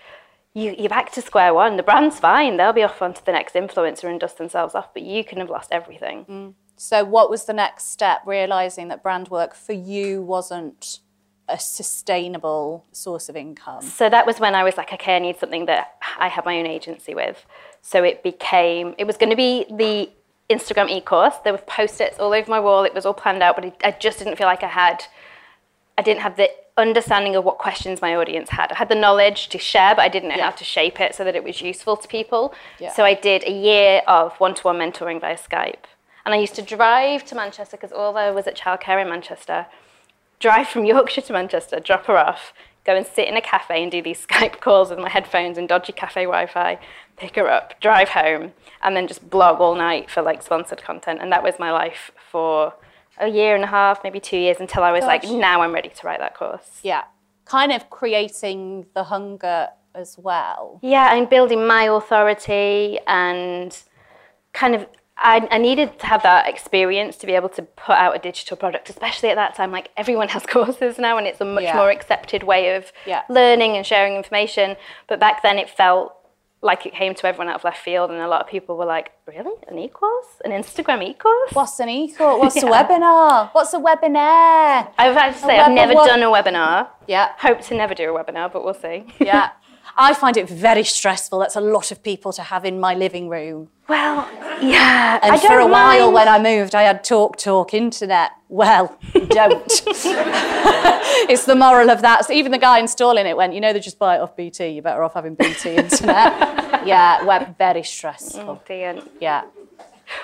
[0.55, 1.77] you, you're back to square one.
[1.77, 2.57] The brand's fine.
[2.57, 5.51] They'll be off onto the next influencer and dust themselves off, but you can have
[5.51, 6.25] lost everything.
[6.25, 6.55] Mm.
[6.77, 8.23] So, what was the next step?
[8.25, 11.01] Realizing that brand work for you wasn't
[11.49, 13.83] a sustainable source of income.
[13.83, 16.59] So that was when I was like, okay, I need something that I have my
[16.59, 17.45] own agency with.
[17.83, 20.11] So it became, it was going to be the
[20.49, 21.35] Instagram e-course.
[21.45, 22.85] There were post-its all over my wall.
[22.85, 25.05] It was all planned out, but I just didn't feel like I had.
[25.99, 28.73] I didn't have the understanding of what questions my audience had.
[28.73, 30.45] I had the knowledge to share, but I didn't know Yeah.
[30.47, 32.53] how to shape it so that it was useful to people.
[32.79, 32.91] Yeah.
[32.93, 35.85] So I did a year of one-to-one mentoring via Skype.
[36.25, 39.67] And I used to drive to Manchester because Orla was at childcare in Manchester.
[40.41, 42.53] Drive from Yorkshire to Manchester, drop her off,
[42.85, 45.69] go and sit in a cafe and do these Skype calls with my headphones and
[45.69, 46.79] dodgy cafe Wi-Fi,
[47.17, 51.21] pick her up, drive home, and then just blog all night for like sponsored content.
[51.23, 52.75] And that was my life for
[53.19, 55.89] a year and a half, maybe two years, until I was like, now I'm ready
[55.89, 56.81] to write that course.
[56.83, 57.05] Yeah.
[57.45, 60.81] Kind of creating the hunger as well.
[60.83, 63.77] Yeah, and building my authority and
[64.53, 68.17] kind of I, I needed to have that experience to be able to put out
[68.17, 69.71] a digital product, especially at that time.
[69.71, 71.77] Like everyone has courses now, and it's a much Yeah.
[71.77, 73.23] more accepted way of Yeah.
[73.29, 74.77] learning and sharing information.
[75.07, 76.15] But back then, it felt
[76.65, 78.87] like it came to everyone out of left field, and a lot of people were
[78.87, 82.41] like, "Really, an e-course, an Instagram e-course?" What's an e-course?
[82.41, 83.51] What's a webinar?
[83.53, 84.89] What's a webinar?
[84.99, 86.89] I've had to say, web- I've never done a webinar.
[87.07, 87.33] Yeah.
[87.39, 89.05] Hope to never do a webinar, but we'll see.
[89.21, 89.51] Yeah.
[89.97, 91.39] I find it very stressful.
[91.39, 93.69] That's a lot of people to have in my living room.
[93.89, 94.29] well,
[94.61, 95.21] yeah.
[95.23, 98.33] And for a while mind- when I moved, I had TalkTalk, internet.
[98.49, 98.97] Well,
[99.29, 99.83] don't.
[101.31, 102.25] it's the moral of that.
[102.25, 104.69] So even the guy installing it went, you know, they just buy it off BT.
[104.69, 106.87] You're better off having BT internet.
[106.87, 108.41] yeah, web very stressful.
[108.41, 109.01] Oh, dear.
[109.21, 109.45] Yeah.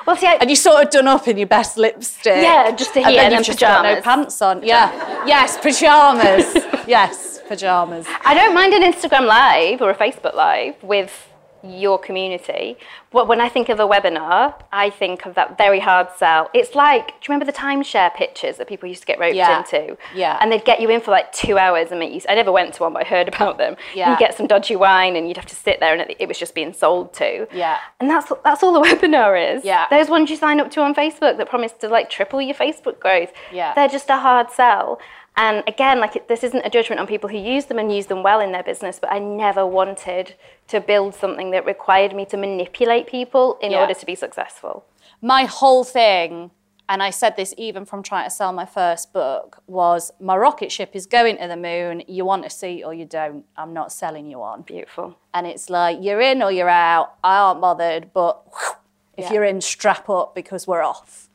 [0.06, 2.42] Well, see, I, And you sort of done up in your best lipstick.
[2.42, 4.62] Yeah, just to and then and you've then just got no pants on.
[4.62, 5.26] Yeah.
[5.26, 6.54] Yes, pajamas.
[6.86, 8.06] yes, pajamas.
[8.24, 11.26] I don't mind an Instagram live or a Facebook live with
[11.62, 12.78] your community.
[13.10, 16.48] But when I think of a webinar, I think of that very hard sell.
[16.54, 19.58] It's like, do you remember the timeshare pitches that people used to get roped Yeah.
[19.58, 19.98] into?
[20.14, 20.38] Yeah.
[20.40, 22.20] And they'd get you in for like two hours and make you.
[22.30, 23.76] I never went to one, but I heard about them.
[23.94, 24.12] Yeah.
[24.12, 26.54] You get some dodgy wine and you'd have to sit there and it, was just
[26.54, 27.46] being sold to.
[27.52, 27.76] Yeah.
[27.98, 29.62] And that's that's all the webinar is.
[29.62, 29.86] Yeah.
[29.90, 33.00] Those ones you sign up to on Facebook that promise to like triple your Facebook
[33.00, 33.32] growth.
[33.52, 33.74] Yeah.
[33.74, 34.98] They're just a hard sell.
[35.36, 38.06] And again, like it, this isn't a judgment on people who use them and use
[38.06, 40.34] them well in their business, but I never wanted
[40.68, 43.80] to build something that required me to manipulate people in Yeah.
[43.82, 44.84] order to be successful.
[45.22, 46.50] my whole thing,
[46.88, 50.72] and I said this even from trying to sell my first book, was my rocket
[50.72, 52.02] ship is going to the moon.
[52.08, 53.44] You want a seat or you don't.
[53.56, 54.62] I'm not selling you on.
[54.62, 55.16] Beautiful.
[55.34, 57.14] And it's like, you're in or you're out.
[57.22, 58.72] I aren't bothered, but whew,
[59.16, 59.32] if Yeah.
[59.34, 61.28] you're in, strap up because we're off.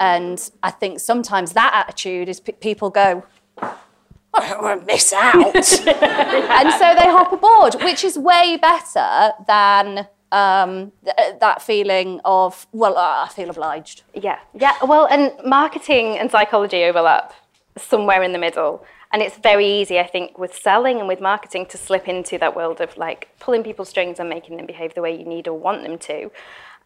[0.00, 3.24] And I think sometimes that attitude is p- people go,
[3.58, 5.54] I don't want to miss out.
[5.56, 12.66] and so they hop aboard, which is way better than um, th- that feeling of,
[12.72, 14.02] well, uh, I feel obliged.
[14.14, 14.38] Yeah.
[14.54, 14.74] Yeah.
[14.84, 17.32] Well, and marketing and psychology overlap
[17.78, 18.84] somewhere in the middle.
[19.12, 22.56] And it's very easy, I think, with selling and with marketing to slip into that
[22.56, 25.58] world of like pulling people's strings and making them behave the way you need or
[25.58, 26.30] want them to.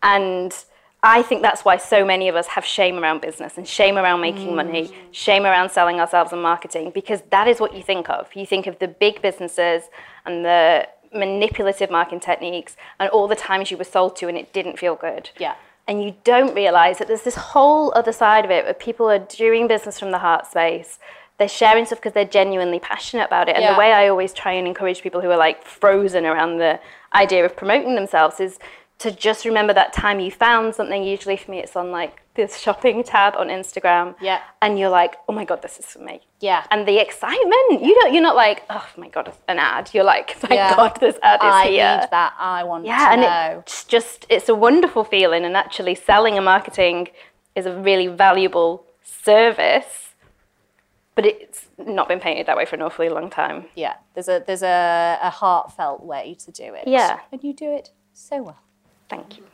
[0.03, 0.55] And
[1.03, 4.21] I think that's why so many of us have shame around business and shame around
[4.21, 4.95] making money, mm.
[5.13, 8.29] shame around selling ourselves and marketing, because that is what you think of.
[8.35, 9.85] You think of the big businesses
[10.27, 14.53] and the manipulative marketing techniques and all the times you were sold to and it
[14.53, 15.55] didn't feel good Yeah.
[15.89, 19.19] and you don't realize that there's this whole other side of it where people are
[19.19, 20.99] doing business from the heart space.
[21.39, 23.57] They're sharing stuff because they're genuinely passionate about it.
[23.57, 23.73] And Yeah.
[23.73, 26.79] the way I always try and encourage people who are like frozen around the
[27.15, 28.59] idea of promoting themselves is
[29.01, 31.03] to just remember that time you found something.
[31.03, 34.15] Usually for me, it's on like this shopping tab on Instagram.
[34.21, 34.41] Yeah.
[34.63, 36.21] And you're like, oh my God, this is for me.
[36.41, 36.65] Yeah.
[36.71, 39.91] And the excitement, you don't, you're not like, oh my God, an ad.
[39.93, 40.77] You're like, thank Yeah.
[40.77, 41.99] God this ad is I here.
[42.01, 42.35] need that.
[42.39, 43.59] I want Yeah, to and know.
[43.61, 47.09] it's just it's a wonderful feeling, and actually selling and marketing
[47.57, 50.11] is a really valuable service,
[51.15, 53.65] but it's not been painted that way for an awfully long time.
[53.75, 56.85] yeah, there's a there's a, a heartfelt way to do it.
[56.87, 57.21] Yeah.
[57.33, 58.59] and you do it so well.
[59.11, 59.45] Thank you.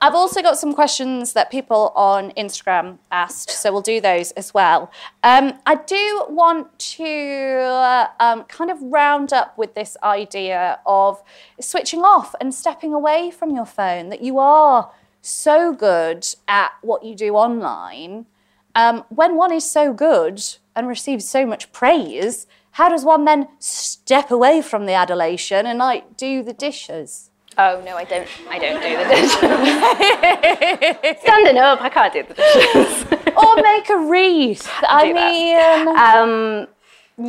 [0.00, 4.52] I've also got some questions that people on Instagram asked, so we'll do those as
[4.52, 4.90] well.
[5.22, 11.22] Um, I do want to um, kind of round up with this idea of
[11.60, 14.90] switching off and stepping away from your phone, that you are
[15.20, 18.26] so good at what you do online.
[18.74, 20.42] Um, when one is so good
[20.74, 25.78] and receives so much praise, how does one then step away from the adulation and
[25.78, 27.30] like do the dishes?
[27.58, 28.26] Oh no, I don't.
[28.50, 29.32] I don't do the dishes.
[31.22, 33.04] Standing up, I can't do the dishes.
[33.36, 34.68] or make a wreath.
[34.88, 36.66] I mean, um,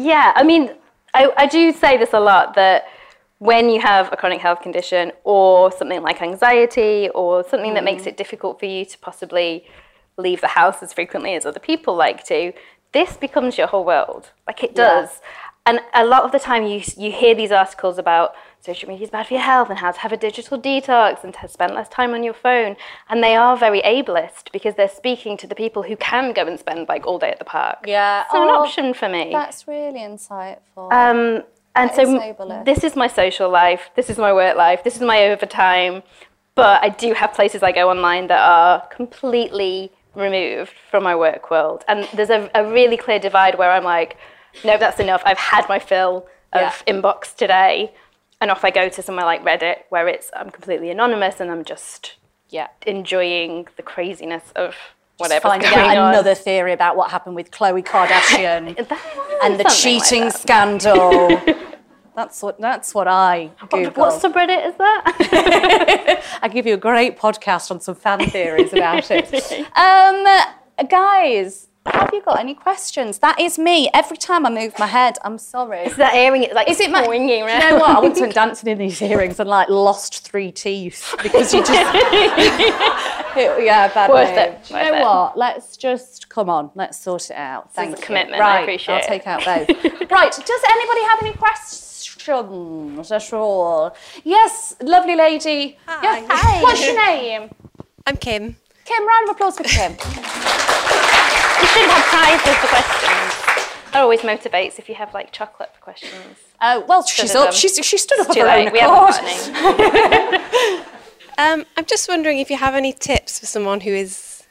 [0.05, 0.71] yeah, I mean,
[1.13, 2.85] I, I do say this a lot that
[3.39, 8.05] when you have a chronic health condition or something like anxiety or something that makes
[8.07, 9.65] it difficult for you to possibly
[10.15, 12.53] leave the house as frequently as other people like to,
[12.93, 14.29] this becomes your whole world.
[14.47, 14.85] Like it Yeah.
[15.01, 15.19] does.
[15.65, 18.33] And a lot of the time you, you hear these articles about
[18.63, 21.33] social media is bad for your health and how to have a digital detox and
[21.33, 22.75] to spend less time on your phone.
[23.09, 26.57] And they are very ableist because they're speaking to the people who can go and
[26.57, 27.79] spend like all day at the park.
[27.85, 28.23] Yeah.
[28.23, 29.29] It's not an Oh, option for me.
[29.33, 30.91] That's really insightful.
[30.91, 31.43] Um,
[31.75, 34.95] and That so is this is my social life, this is my work life, this
[34.95, 36.03] is my overtime.
[36.55, 41.49] But I do have places I go online that are completely removed from my work
[41.49, 41.83] world.
[41.87, 44.17] And there's a, a really clear divide where I'm like,
[44.63, 45.23] no, that's enough.
[45.25, 46.93] I've had my fill of Yeah.
[46.93, 47.91] inbox today.
[48.43, 51.63] And off I go to somewhere like Reddit where it's I'm completely anonymous and I'm
[51.63, 52.15] just
[52.49, 52.67] yeah.
[52.85, 54.75] enjoying the craziness of
[55.15, 55.47] whatever.
[55.47, 56.09] going out on.
[56.09, 58.67] another theory about what happened with Khloe Kardashian
[59.41, 60.37] and the something like cheating that.
[60.37, 61.41] scandal.
[62.17, 63.95] that's what that's what I Googled.
[63.95, 66.21] What subreddit is that?
[66.41, 69.33] I give you a great podcast on some fan theories about it.
[69.77, 73.19] Um, guys, have you got any questions?
[73.19, 73.89] That is me.
[73.93, 75.79] Every time I move my head, I'm sorry.
[75.79, 76.47] Is that earring?
[76.53, 77.03] Like, Is it my?
[77.05, 77.89] swinging Do you know what?
[77.97, 81.71] I once went dancing in these earrings and like lost three teeth because you just.
[83.35, 84.37] yeah, bad Worth move.
[84.37, 85.01] it, you worth know it.
[85.01, 85.37] what?
[85.37, 86.71] Let's just come on.
[86.75, 87.65] Let's sort it out.
[87.67, 88.05] is Thank a you.
[88.05, 89.07] commitment, I Right, appreciate I'll it.
[89.07, 89.67] take out both.
[90.11, 90.31] right.
[90.31, 91.81] Does anybody have any questions
[93.11, 93.95] at all?
[94.23, 95.77] Yes, lovely lady.
[95.87, 96.03] Hi.
[96.21, 96.25] Yeah.
[96.29, 96.61] Hi.
[96.61, 97.49] What's your name?
[98.07, 98.55] I'm Kim.
[98.85, 99.07] Kim.
[99.07, 99.97] Round of applause for Kim.
[101.63, 103.91] You should have prizes for questions.
[103.93, 106.37] That always motivates if you have like chocolate for questions.
[106.61, 107.53] Oh well, she's up.
[107.53, 108.73] She's she stood up of her own late.
[108.73, 110.85] We haven't accord.
[111.35, 114.43] Um, I'm just wondering if you have any tips for someone who is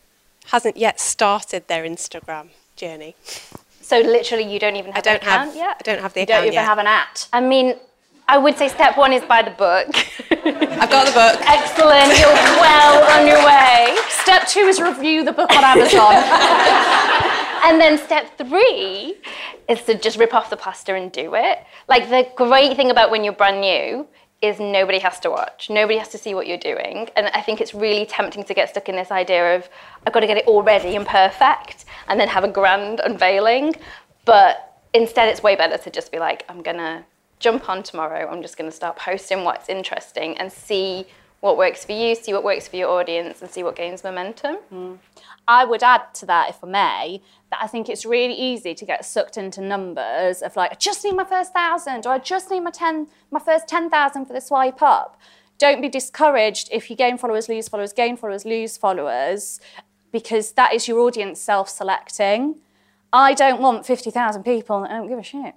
[0.46, 3.14] hasn't yet started their Instagram journey.
[3.80, 5.56] So literally, you don't even have I don't an account have.
[5.56, 5.76] yet.
[5.78, 6.64] I don't have the You don't even yet.
[6.64, 7.28] have an at.
[7.32, 7.76] I mean,
[8.28, 9.88] I would say step one is buy the book.
[10.30, 11.40] I've got the book.
[11.46, 12.18] Excellent.
[12.18, 13.96] You're well on your way.
[14.08, 16.14] Step two is review the book on Amazon.
[17.64, 19.16] And then step three
[19.68, 21.58] is to just rip off the plaster and do it.
[21.88, 24.06] Like the great thing about when you're brand new
[24.40, 25.70] is nobody has to watch.
[25.70, 27.08] Nobody has to see what you're doing.
[27.14, 29.68] And I think it's really tempting to get stuck in this idea of
[30.04, 33.74] I've got to get it all ready and perfect and then have a grand unveiling.
[34.24, 37.04] But instead it's way better to just be like, I'm gonna
[37.42, 41.06] jump on tomorrow, I'm just gonna start posting what's interesting and see
[41.40, 44.58] what works for you, see what works for your audience, and see what gains momentum.
[44.72, 44.98] Mm.
[45.48, 48.84] I would add to that, if I may, that I think it's really easy to
[48.86, 52.48] get sucked into numbers of like, I just need my first thousand, or I just
[52.48, 55.20] need my ten, my first ten thousand for the swipe up.
[55.58, 59.60] Don't be discouraged if you gain followers, lose followers, gain followers, lose followers,
[60.12, 62.56] because that is your audience self-selecting.
[63.12, 65.54] I don't want fifty thousand people that don't give a shit.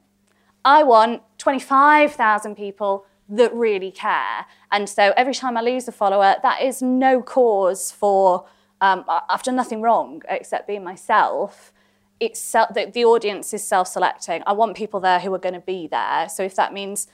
[0.66, 4.46] I want 25,000 people that really care.
[4.72, 8.46] And so every time I lose a follower, that is no cause for,
[8.82, 11.72] um, I've done nothing wrong except being myself.
[12.20, 14.42] It's self, the, the audience is self selecting.
[14.48, 16.28] I want people there who are going to be there.
[16.30, 17.08] So if that means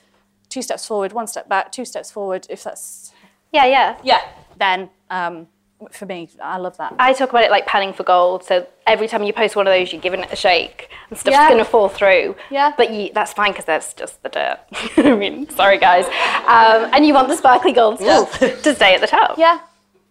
[0.48, 3.12] two steps forward, one step back, two steps forward, if that's,
[3.52, 3.98] Yeah, yeah.
[4.02, 4.20] yeah,
[4.58, 5.48] then um,
[5.90, 6.94] for me, I love that.
[6.98, 8.44] I talk about it like panning for gold.
[8.44, 11.34] So every time you post one of those, you're giving it a shake, and stuff's
[11.34, 11.48] Yeah.
[11.48, 12.36] going to fall through.
[12.50, 12.72] Yeah.
[12.76, 14.58] But you, that's fine because that's just the dirt.
[14.96, 16.06] I mean, sorry guys.
[16.06, 19.38] Um, and you want the sparkly gold stuff to stay at the top.
[19.38, 19.60] Yeah,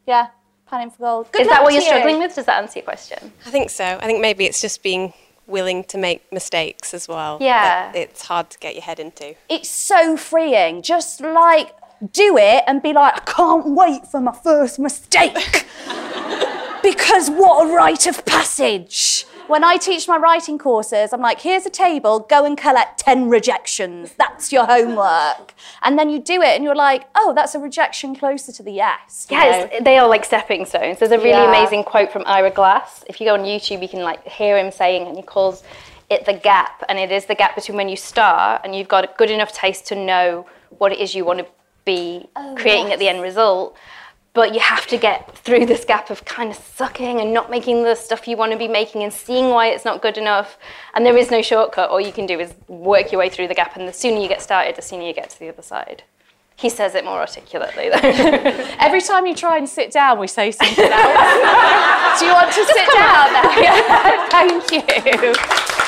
[0.08, 0.28] yeah,
[0.68, 1.32] panning for gold.
[1.32, 1.88] Good Is that what you're you.
[1.88, 2.36] struggling with?
[2.36, 3.32] Does that answer your question?
[3.46, 3.86] I think so.
[3.86, 5.14] I think maybe it's just being
[5.48, 7.38] willing to make mistakes as well.
[7.42, 7.92] Yeah.
[7.94, 9.36] It's hard to get your head into.
[9.50, 10.82] it's so freeing.
[10.82, 11.74] Just like
[12.12, 15.66] do it and be like, I can't wait for my first mistake.
[16.84, 19.26] because what a rite of passage.
[19.48, 23.28] When I teach my writing courses, I'm like, here's a table, go and collect 10
[23.30, 24.14] rejections.
[24.18, 25.54] That's your homework.
[25.82, 28.72] And then you do it and you're like, oh, that's a rejection closer to the
[28.72, 29.28] yes.
[29.30, 29.80] Yeah, know?
[29.82, 31.00] they are like stepping stones.
[31.00, 31.50] There's a really Yeah.
[31.50, 33.04] amazing quote from Ira Glass.
[33.08, 35.64] If you go on YouTube, you can like hear him saying, and he calls
[36.10, 39.04] it the gap, and it is the gap between when you start and you've got
[39.04, 40.46] a good enough taste to know
[40.78, 41.46] what it is you want to
[41.86, 43.76] be oh, creating at the end result.
[44.34, 47.84] But you have to get through this gap of kind of sucking and not making
[47.84, 50.58] the stuff you want to be making and seeing why it's not good enough.
[50.94, 51.90] And there is no shortcut.
[51.90, 54.30] All you can do is work your way through the gap, and the sooner you
[54.30, 56.04] get started, the sooner you get to the other side.
[56.56, 57.98] He says it more articulately, though.
[58.80, 60.92] Every time you try and sit down, we say something else.
[62.20, 63.60] Do you want to sit down now?
[63.60, 65.81] Yeah, Thank you.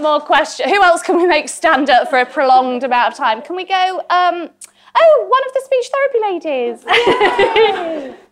[0.00, 0.70] More questions.
[0.70, 3.42] Who else can we make stand up for a prolonged amount of time?
[3.42, 3.98] Can we go?
[4.10, 4.50] Um,
[4.94, 8.16] oh, one of the speech therapy ladies.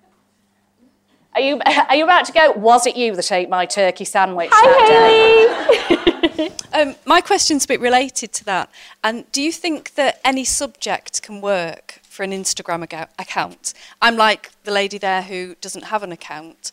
[1.39, 2.51] Are you, are you about to go?
[2.53, 5.95] Was it you that ate my turkey sandwich that
[6.35, 6.51] day?
[6.73, 8.71] Um, my question's a bit related to that.
[9.03, 13.73] And do you think that any subject can work for an Instagram aga- account?
[14.03, 16.71] I'm like the lady there who doesn't have an account,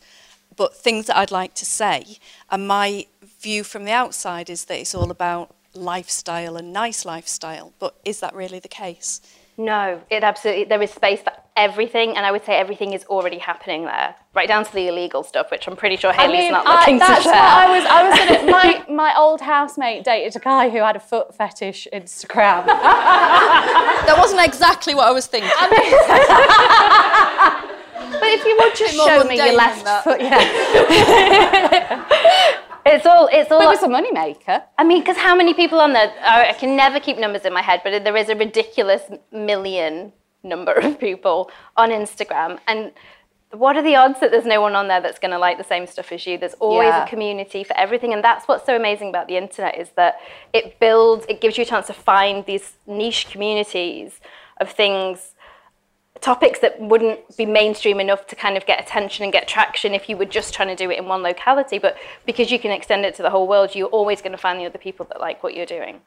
[0.54, 2.18] but things that I'd like to say.
[2.50, 3.06] And my
[3.40, 8.20] view from the outside is that it's all about lifestyle and nice lifestyle, but is
[8.20, 9.20] that really the case?
[9.58, 13.38] No, it absolutely there is space for everything, and I would say everything is already
[13.38, 16.80] happening there, right down to the illegal stuff, which I'm pretty sure Haley's not I-
[16.80, 17.42] looking that's to what share.
[17.42, 17.86] I was.
[17.88, 18.50] I was gonna.
[18.52, 22.66] My my old housemate dated a guy who had a foot fetish Instagram.
[24.06, 25.50] That wasn't exactly what I was thinking.
[28.18, 30.38] But if you would just show me your left foot, yeah,
[32.94, 34.62] it's all it's all it was a moneymaker.
[34.78, 36.12] I mean, because how many people on there?
[36.22, 40.12] I I can never keep numbers in my head, but there is a ridiculous million
[40.42, 42.58] number of people on Instagram.
[42.66, 42.92] And
[43.52, 45.64] what are the odds that there's no one on there that's going to like the
[45.64, 46.36] same stuff as you?
[46.38, 47.04] There's always Yeah.
[47.04, 48.12] a community for everything.
[48.12, 50.16] And that's what's so amazing about the internet is that
[50.52, 54.20] it builds, it gives you a chance to find these niche communities
[54.60, 55.34] of things
[56.20, 60.08] topics that wouldn't be mainstream enough to kind of get attention and get traction if
[60.08, 61.78] you were just trying to do it in one locality.
[61.78, 64.58] But because you can extend it to the whole world, you're always going to find
[64.60, 65.96] the other people that like what you're doing.
[65.96, 66.00] Mm.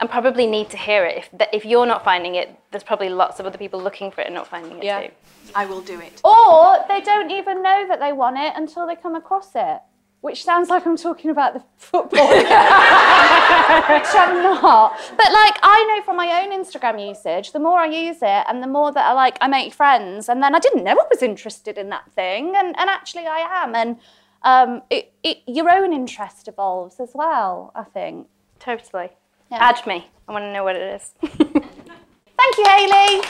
[0.00, 1.18] And probably need to hear it.
[1.18, 4.26] If, if you're not finding it, there's probably lots of other people looking for it
[4.26, 5.02] and not finding it Yeah.
[5.02, 5.12] too.
[5.54, 6.20] I will do it.
[6.24, 9.80] Or they don't even know that they want it until they come across it.
[10.24, 14.98] Which sounds like I'm talking about the football, which I'm not.
[15.18, 18.62] But like I know from my own Instagram usage, the more I use it and
[18.62, 21.22] the more that I like I make friends, and then I didn't know I was
[21.22, 23.74] interested in that thing, and, and actually I am.
[23.74, 23.98] And
[24.42, 28.26] um, it, it, your own interest evolves as well, I think.
[28.58, 29.10] Totally.
[29.52, 29.58] Yeah.
[29.60, 30.06] Add me.
[30.26, 31.12] I want to know what it is.
[31.20, 33.20] Thank you, Hayley.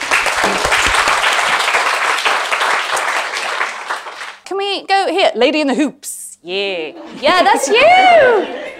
[4.45, 5.33] Can we go here?
[5.35, 6.24] Lady in the hoops.
[6.45, 6.91] Yeah.
[7.19, 8.61] Yeah, that's you.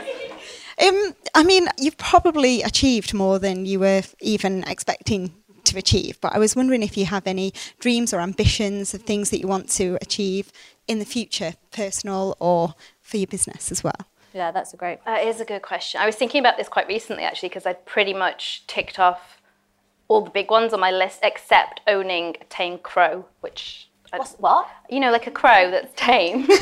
[0.78, 6.36] Um, I mean, you've probably achieved more than you were even expecting to achieve, but
[6.36, 9.70] I was wondering if you have any dreams or ambitions of things that you want
[9.70, 10.52] to achieve
[10.86, 13.96] in the future, personal or for your business as well.
[14.34, 15.00] Yeah, that's a great.
[15.06, 16.02] That is a good question.
[16.02, 19.42] I was thinking about this quite recently actually because I'd pretty much ticked off
[20.10, 24.68] all the big ones on my list except owning a tame crow, which What's, what?
[24.90, 26.44] you know, like a crow that's tame.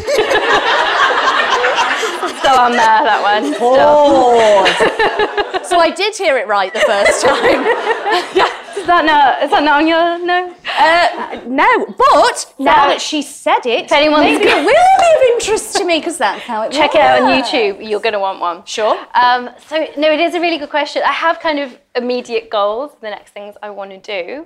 [2.40, 3.54] Still on there, that one.
[3.54, 5.44] Still.
[5.64, 7.66] So I did hear it right the first time.
[8.78, 9.42] Is that not?
[9.42, 10.54] Is that not on your no?
[10.78, 15.78] Uh, no, but now that she said it, anyone's maybe it will be of interest
[15.78, 16.76] to me because that's how it works.
[16.76, 17.32] Check it out on.
[17.32, 17.90] YouTube.
[17.90, 18.66] You're gonna want one.
[18.66, 18.98] Sure.
[19.16, 21.02] Um, so no, it is a really good question.
[21.06, 22.92] I have kind of immediate goals.
[23.00, 24.46] The next things I want to do.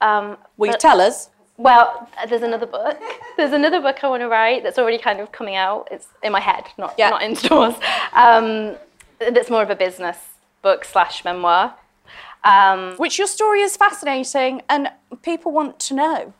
[0.00, 1.30] Um, Will you tell us?
[1.58, 2.96] Well, uh, there's another book.
[3.36, 5.88] There's another book I want to write that's already kind of coming out.
[5.90, 7.10] It's in my head, not Yeah.
[7.10, 7.74] not in stores.
[8.14, 8.76] Um,
[9.18, 10.16] that's more of a business
[10.62, 11.74] book slash memoir.
[12.44, 14.88] Um, Which your story is fascinating and
[15.22, 16.32] people want to know.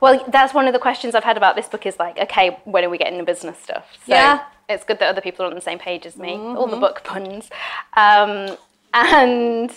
[0.00, 1.84] well, that's one of the questions I've had about this book.
[1.84, 3.86] Is like, okay, when are we getting the business stuff?
[4.06, 4.44] So Yeah.
[4.66, 6.32] It's good that other people are on the same page as me.
[6.36, 7.50] All the book puns.
[7.98, 8.56] Um,
[8.94, 9.70] and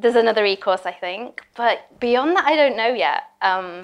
[0.00, 1.42] there's another e-course, I think.
[1.54, 3.24] But beyond that, I don't know yet.
[3.42, 3.82] Um,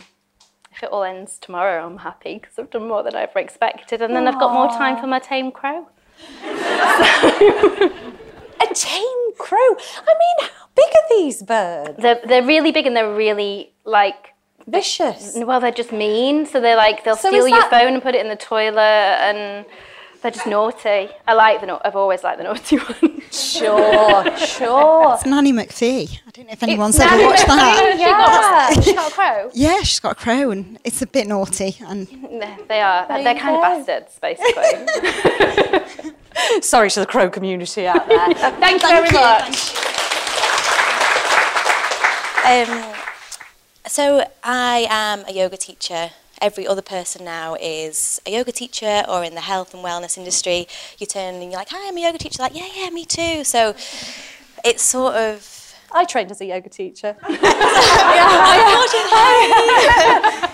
[0.74, 4.02] if it all ends tomorrow, I'm happy because I've done more than I ever expected.
[4.02, 5.88] And then I've got more time for my tame crow.
[8.60, 9.58] A tame crow.
[9.58, 11.98] I mean, how big are these birds?
[11.98, 14.32] They're, they're really big and they're really like
[14.66, 15.34] Vicious.
[15.36, 16.46] Well, they're just mean.
[16.46, 18.78] So they're like they'll So steal is your phone and put it in the toilet,
[18.78, 19.66] and
[20.22, 21.08] they're just naughty.
[21.26, 21.66] I like the.
[21.66, 23.22] nau- I've always liked the naughty ones.
[23.52, 25.14] Sure, sure.
[25.14, 26.20] It's Nanny McPhee.
[26.26, 27.96] I don't know if anyone's Nanny ever watched that.
[27.98, 28.68] Yeah.
[28.70, 29.50] She got, she got a crow.
[29.52, 31.76] Yeah, she's got a crow and it's a bit naughty.
[31.86, 32.06] And
[32.68, 33.06] They are.
[33.08, 34.62] They're kind of bastards, basically.
[36.62, 38.34] Sorry to the crow community out there.
[38.34, 39.14] Thank you very you.
[39.14, 39.74] much.
[42.44, 42.94] Um,
[43.86, 46.10] so I am a yoga teacher.
[46.42, 50.66] Every other person now is a yoga teacher or in the health and wellness industry.
[50.98, 52.42] You turn and you're like, hi, I'm a yoga teacher.
[52.42, 53.44] Like, yeah, yeah, me too.
[53.44, 53.74] So
[54.64, 55.48] it's sort of
[55.94, 57.16] I trained as a yoga teacher.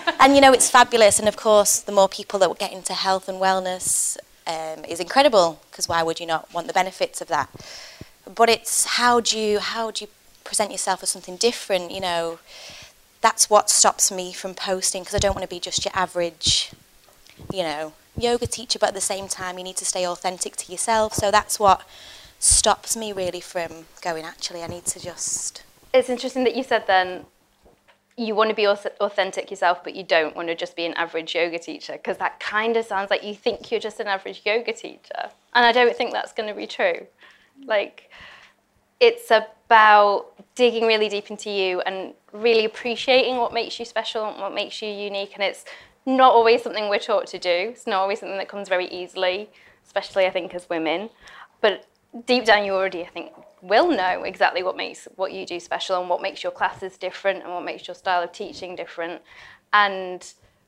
[0.19, 3.29] and you know it's fabulous and of course the more people that get into health
[3.29, 7.49] and wellness um, is incredible because why would you not want the benefits of that
[8.35, 10.11] but it's how do you how do you
[10.43, 12.39] present yourself as something different you know
[13.21, 16.71] that's what stops me from posting because i don't want to be just your average
[17.53, 20.71] you know yoga teacher but at the same time you need to stay authentic to
[20.71, 21.87] yourself so that's what
[22.39, 25.63] stops me really from going actually i need to just
[25.93, 27.25] it's interesting that you said then
[28.19, 31.33] you want to be authentic yourself, but you don't want to just be an average
[31.33, 34.73] yoga teacher because that kind of sounds like you think you're just an average yoga
[34.73, 37.07] teacher, and I don't think that's going to be true.
[37.65, 38.11] Like,
[38.99, 44.39] it's about digging really deep into you and really appreciating what makes you special and
[44.39, 45.65] what makes you unique, and it's
[46.05, 47.49] not always something we're taught to do.
[47.49, 49.49] It's not always something that comes very easily,
[49.85, 51.09] especially I think as women.
[51.61, 51.85] But
[52.25, 53.31] deep down you already, I think,
[53.61, 57.43] will know exactly what makes what you do special and what makes your classes different
[57.43, 59.21] and what makes your style of teaching different.
[59.71, 60.25] And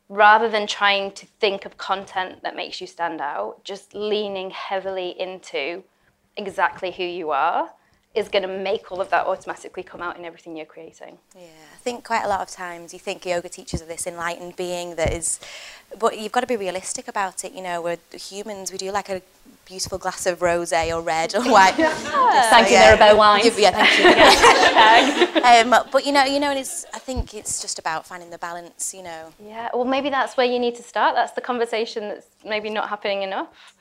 [0.10, 5.20] rather than trying to think of content that makes you stand out, just leaning heavily
[5.20, 5.84] into
[6.38, 7.72] exactly who you are
[8.14, 11.18] is going to make all of that automatically come out in everything you're creating.
[11.34, 11.44] Yeah,
[11.74, 14.96] I think quite a lot of times you think yoga teachers are this enlightened being
[14.96, 15.40] that is,
[15.98, 17.54] but you've got to be realistic about it.
[17.54, 18.70] You know, we're humans.
[18.72, 19.22] We do like a
[19.66, 21.76] beautiful glass of rosé or red or white.
[21.76, 23.44] Thank you, Mirabeau wine.
[23.58, 25.72] Yeah, thank you.
[25.74, 26.86] um, but you know, you know, and it's.
[26.94, 28.94] I think it's just about finding the balance.
[28.94, 29.34] You know.
[29.42, 31.16] Yeah, well, maybe that's where you need to start.
[31.16, 33.74] That's the conversation that's maybe not happening enough.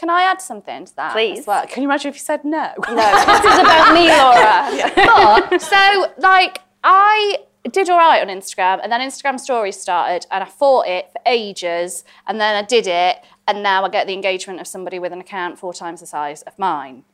[0.00, 1.12] Can I add something to that?
[1.12, 1.40] Please.
[1.40, 1.66] As well?
[1.66, 2.72] Can you imagine if you said no?
[2.88, 2.94] No,
[3.26, 5.50] this is about me, Laura.
[5.50, 7.40] but so like I
[7.70, 11.20] did all right on Instagram, and then Instagram stories started, and I fought it for
[11.26, 15.12] ages, and then I did it, and now I get the engagement of somebody with
[15.12, 17.04] an account four times the size of mine.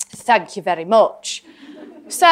[0.00, 1.44] Thank you very much.
[2.08, 2.26] So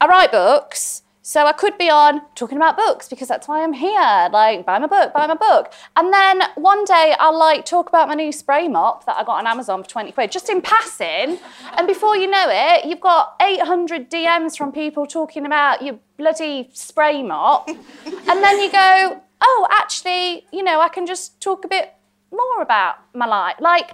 [0.00, 1.02] I write books.
[1.28, 4.30] So I could be on talking about books because that's why I'm here.
[4.32, 5.70] Like, buy my book, buy my book.
[5.94, 9.38] And then one day I'll like talk about my new spray mop that I got
[9.38, 11.38] on Amazon for 20 quid, just in passing.
[11.76, 16.70] And before you know it, you've got 800 DMs from people talking about your bloody
[16.72, 17.68] spray mop.
[18.06, 21.92] and then you go, oh, actually, you know, I can just talk a bit
[22.32, 23.56] more about my life.
[23.60, 23.90] Like,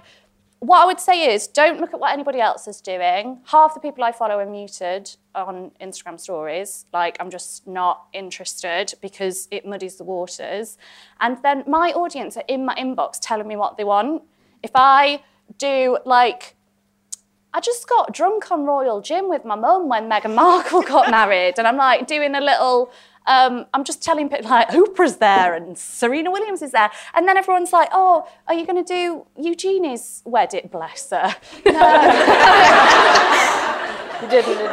[0.67, 3.39] what I would say is don't look at what anybody else is doing.
[3.45, 6.85] Half the people I follow are muted on Instagram stories.
[6.93, 10.77] Like, I'm just not interested because it muddies the waters.
[11.19, 14.23] And then my audience are in my inbox telling me what they want.
[14.63, 15.23] If I
[15.57, 16.55] do, like,
[17.53, 21.55] I just got drunk on Royal Gym with my mum when Meghan Markle got married,
[21.57, 22.91] and I'm like doing a little.
[23.27, 27.37] Um, I'm just telling people like Oprah's there and Serena Williams is there, and then
[27.37, 31.35] everyone's like, "Oh, are you going to do Eugenie's wedding?" Bless her.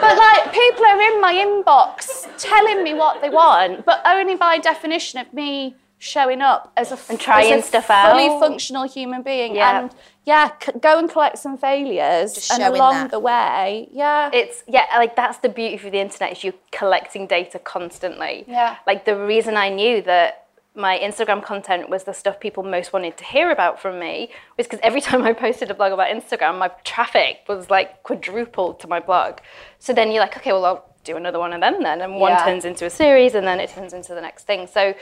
[0.00, 4.58] But like people are in my inbox telling me what they want, but only by
[4.58, 9.22] definition of me showing up as a And trying as a stuff fully functional human
[9.22, 9.54] being.
[9.54, 9.82] Yeah.
[9.82, 9.94] And
[10.24, 13.10] yeah, c- go and collect some failures, Just and along that.
[13.12, 14.28] the way, yeah.
[14.32, 18.44] It's yeah, like that's the beauty of the internet is you're collecting data constantly.
[18.48, 18.78] Yeah.
[18.84, 23.16] Like the reason I knew that my Instagram content was the stuff people most wanted
[23.18, 26.58] to hear about from me was because every time I posted a blog about Instagram,
[26.58, 29.38] my traffic was like quadrupled to my blog.
[29.78, 32.30] So then you're like, okay, well I'll do another one of them then, and one
[32.32, 32.44] Yeah.
[32.44, 34.68] turns into a series, and then it turns into the next thing.
[34.68, 34.94] So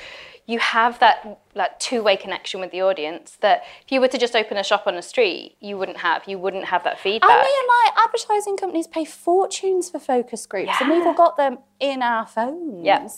[0.51, 4.35] you have that that two-way connection with the audience that if you were to just
[4.35, 6.23] open a shop on the street, you wouldn't have.
[6.27, 7.31] You wouldn't have that feedback.
[7.31, 11.37] and me and like advertising companies pay fortunes for focus groups, and we've all got
[11.37, 12.85] them in our phones.
[12.85, 13.09] Yeah.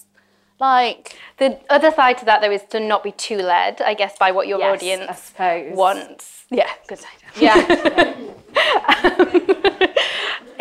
[0.60, 4.16] Like, The other side to that, though, is to not be too led, I guess,
[4.16, 5.76] by what your Yes, audience I suppose.
[5.76, 6.44] wants.
[6.50, 7.20] Yeah, good side.
[7.36, 8.14] yeah.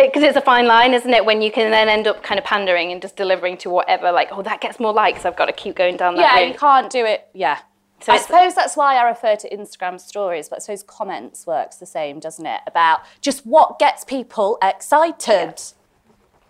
[0.07, 1.25] Because it's a fine line, isn't it?
[1.25, 4.29] When you can then end up kind of pandering and just delivering to whatever, like,
[4.31, 6.53] oh, that gets more likes, I've got to keep going down that yeah, route.
[6.53, 7.27] you can't do it.
[7.33, 7.59] Yeah.
[8.01, 11.75] So I suppose that's why I refer to Instagram stories, but I suppose comments works
[11.75, 12.61] the same, doesn't it?
[12.65, 15.61] About just what gets people excited.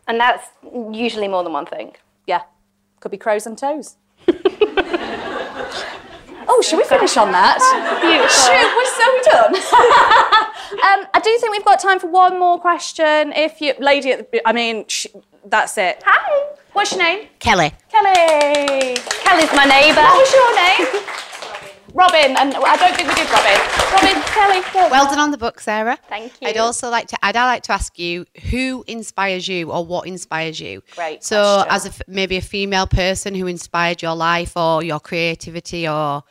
[0.08, 0.47] And that's
[0.91, 1.95] usually more than one thing.
[2.26, 2.43] Yeah.
[3.02, 3.97] Could be crows and toes.
[6.48, 7.60] oh, should we finish on that?
[8.30, 9.56] Shoot, we're so done.
[11.02, 13.34] um, I do think we've got time for one more question.
[13.34, 15.08] If you, lady at the, I mean, sh-
[15.46, 16.02] that's it.
[16.06, 16.56] Hi.
[16.74, 17.28] What's your name?
[17.39, 17.74] Kelly.
[17.89, 18.96] Kelly.
[19.24, 20.02] Kelly's my neighbour.
[20.02, 21.04] What was your name?
[21.94, 23.60] Robin, and I don't think we did Robin.
[23.94, 24.89] Robin, Kelly, go.
[24.89, 25.98] Well done on the book, Sara.
[26.08, 26.48] Thank you.
[26.48, 27.18] I'd also like to.
[27.22, 30.82] I'd like to ask you who inspires you, or what inspires you.
[30.96, 31.76] Great So, question.
[31.92, 36.24] as a maybe a female person who inspired your life or your creativity, or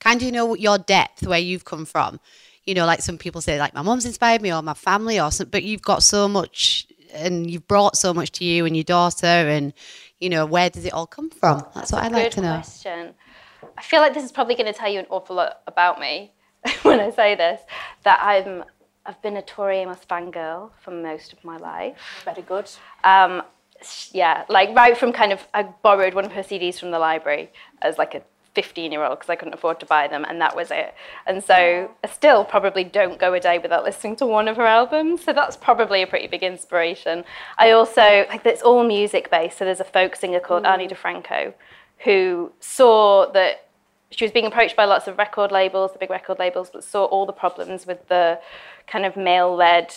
[0.00, 2.18] kind of you know your depth where you've come from.
[2.64, 5.30] You know, like some people say, like my mum's inspired me, or my family, or
[5.30, 5.50] something.
[5.50, 9.26] But you've got so much, and you've brought so much to you and your daughter,
[9.26, 9.72] and
[10.18, 11.62] you know, where does it all come from?
[11.74, 12.54] That's what I'd like to know.
[12.54, 13.14] question.
[13.76, 16.32] I feel like this is probably going to tell you an awful lot about me
[16.82, 17.60] when I say this.
[18.04, 18.64] That I'm,
[19.06, 21.96] I've been a Tori Amos fangirl for most of my life.
[22.24, 22.70] Very good.
[23.02, 23.42] Um,
[24.12, 27.50] yeah, like right from kind of, I borrowed one of her CDs from the library
[27.82, 28.22] as like a
[28.54, 30.94] 15 year old because I couldn't afford to buy them, and that was it.
[31.26, 34.66] And so I still probably don't go a day without listening to one of her
[34.66, 35.24] albums.
[35.24, 37.24] So that's probably a pretty big inspiration.
[37.58, 39.58] I also, like, it's all music based.
[39.58, 41.54] So there's a folk singer called Ani DiFranco
[42.04, 43.63] who saw that
[44.16, 47.04] she was being approached by lots of record labels, the big record labels, but saw
[47.06, 48.40] all the problems with the
[48.86, 49.94] kind of male led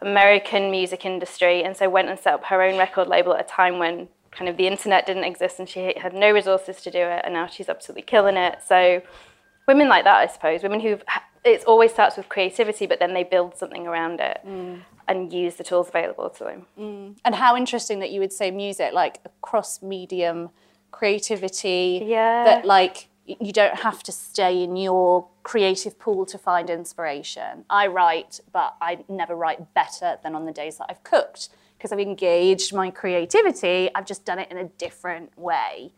[0.00, 3.48] American music industry, and so went and set up her own record label at a
[3.48, 6.98] time when kind of the internet didn't exist and she had no resources to do
[6.98, 8.58] it, and now she's absolutely killing it.
[8.66, 9.02] So,
[9.68, 11.02] women like that, I suppose, women who've
[11.44, 14.80] it always starts with creativity, but then they build something around it mm.
[15.06, 16.66] and use the tools available to them.
[16.78, 17.16] Mm.
[17.24, 20.48] And how interesting that you would say music, like a cross medium
[20.90, 22.02] creativity.
[22.06, 22.44] Yeah.
[22.44, 27.64] That like you don't have to stay in your creative pool to find inspiration.
[27.70, 31.92] I write, but I never write better than on the days that I've cooked because
[31.92, 33.90] I've engaged my creativity.
[33.94, 35.92] I've just done it in a different way.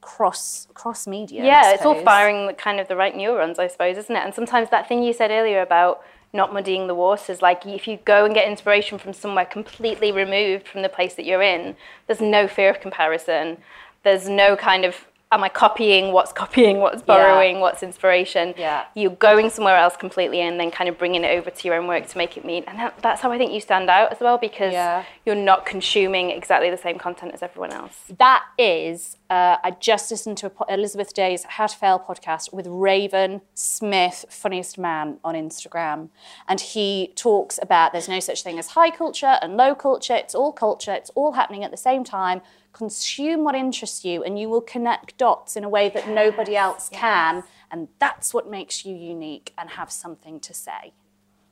[0.00, 1.44] Cross cross media.
[1.44, 4.24] Yeah, it's all firing the kind of the right neurons, I suppose, isn't it?
[4.24, 6.02] And sometimes that thing you said earlier about
[6.32, 10.68] not muddying the waters, like if you go and get inspiration from somewhere completely removed
[10.68, 11.76] from the place that you're in,
[12.06, 13.58] there's no fear of comparison.
[14.04, 18.54] There's no kind of am I copying what's copying, what's borrowing, what's inspiration.
[18.56, 18.84] Yeah.
[18.94, 21.88] You're going somewhere else completely and then kind of bringing it over to your own
[21.88, 22.62] work to make it mean.
[22.68, 25.02] And that, that's how I think you stand out as well because Yeah.
[25.24, 28.04] you're not consuming exactly the same content as everyone else.
[28.18, 32.52] That is, uh, I just listened to a po- Elizabeth Day's How to Fail podcast
[32.52, 36.08] with Raven Smith, funniest man on Instagram.
[36.46, 40.14] And he talks about there's no such thing as high culture and low culture.
[40.14, 42.42] It's all culture, it's all happening at the same time.
[42.76, 46.90] Consume what interests you, and you will connect dots in a way that nobody else
[46.92, 47.42] can.
[47.70, 50.92] And that's what makes you unique and have something to say.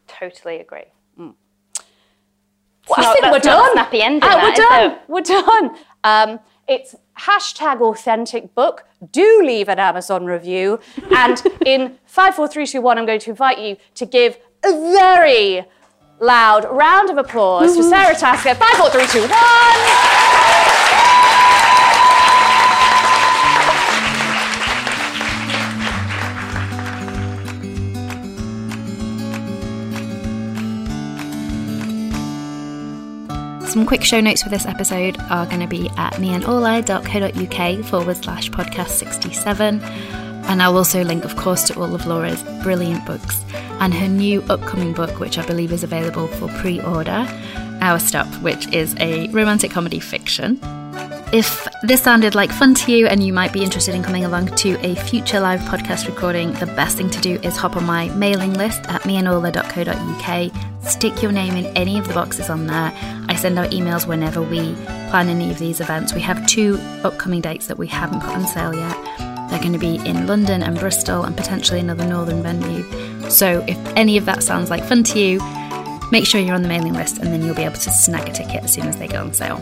[0.06, 0.84] Totally agree.
[1.16, 1.34] Well,
[2.98, 3.72] It's I think we're not done.
[3.72, 4.98] snappy ending, that, we're done.
[5.08, 5.78] We're done.
[6.04, 8.84] Um, it's hashtag authentic book.
[9.10, 10.78] Do leave an Amazon review.
[11.16, 14.72] And in five, four, three, two, one, I'm going to invite you to give a
[14.92, 15.64] very
[16.20, 18.54] loud round of applause for Sara Tasker.
[18.54, 20.13] Five, four, three, two, one.
[33.74, 38.48] Some quick show notes for this episode are going to be at meandorla.co.uk forward slash
[38.48, 39.82] podcast 67.
[39.82, 43.44] And I'll also link, of course, to all of Laura's brilliant books
[43.80, 47.26] and her new upcoming book, which I believe is available for pre order
[47.80, 50.60] Our Stop, which is a romantic comedy fiction.
[51.32, 54.54] If this sounded like fun to you and you might be interested in coming along
[54.54, 58.08] to a future live podcast recording, the best thing to do is hop on my
[58.10, 60.52] mailing list at meandorla.co.uk.
[60.88, 62.92] Stick your name in any of the boxes on there.
[63.34, 64.74] I send out emails whenever we
[65.10, 66.14] plan any of these events.
[66.14, 68.96] We have two upcoming dates that we haven't put on sale yet.
[69.50, 72.84] They're going to be in London and Bristol and potentially another northern venue.
[73.28, 75.40] So if any of that sounds like fun to you,
[76.12, 78.32] make sure you're on the mailing list and then you'll be able to snag a
[78.32, 79.58] ticket as soon as they go on sale.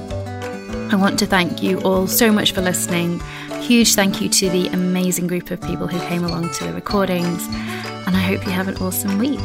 [0.92, 3.20] I want to thank you all so much for listening.
[3.62, 7.46] Huge thank you to the amazing group of people who came along to the recordings,
[8.06, 9.40] and I hope you have an awesome week.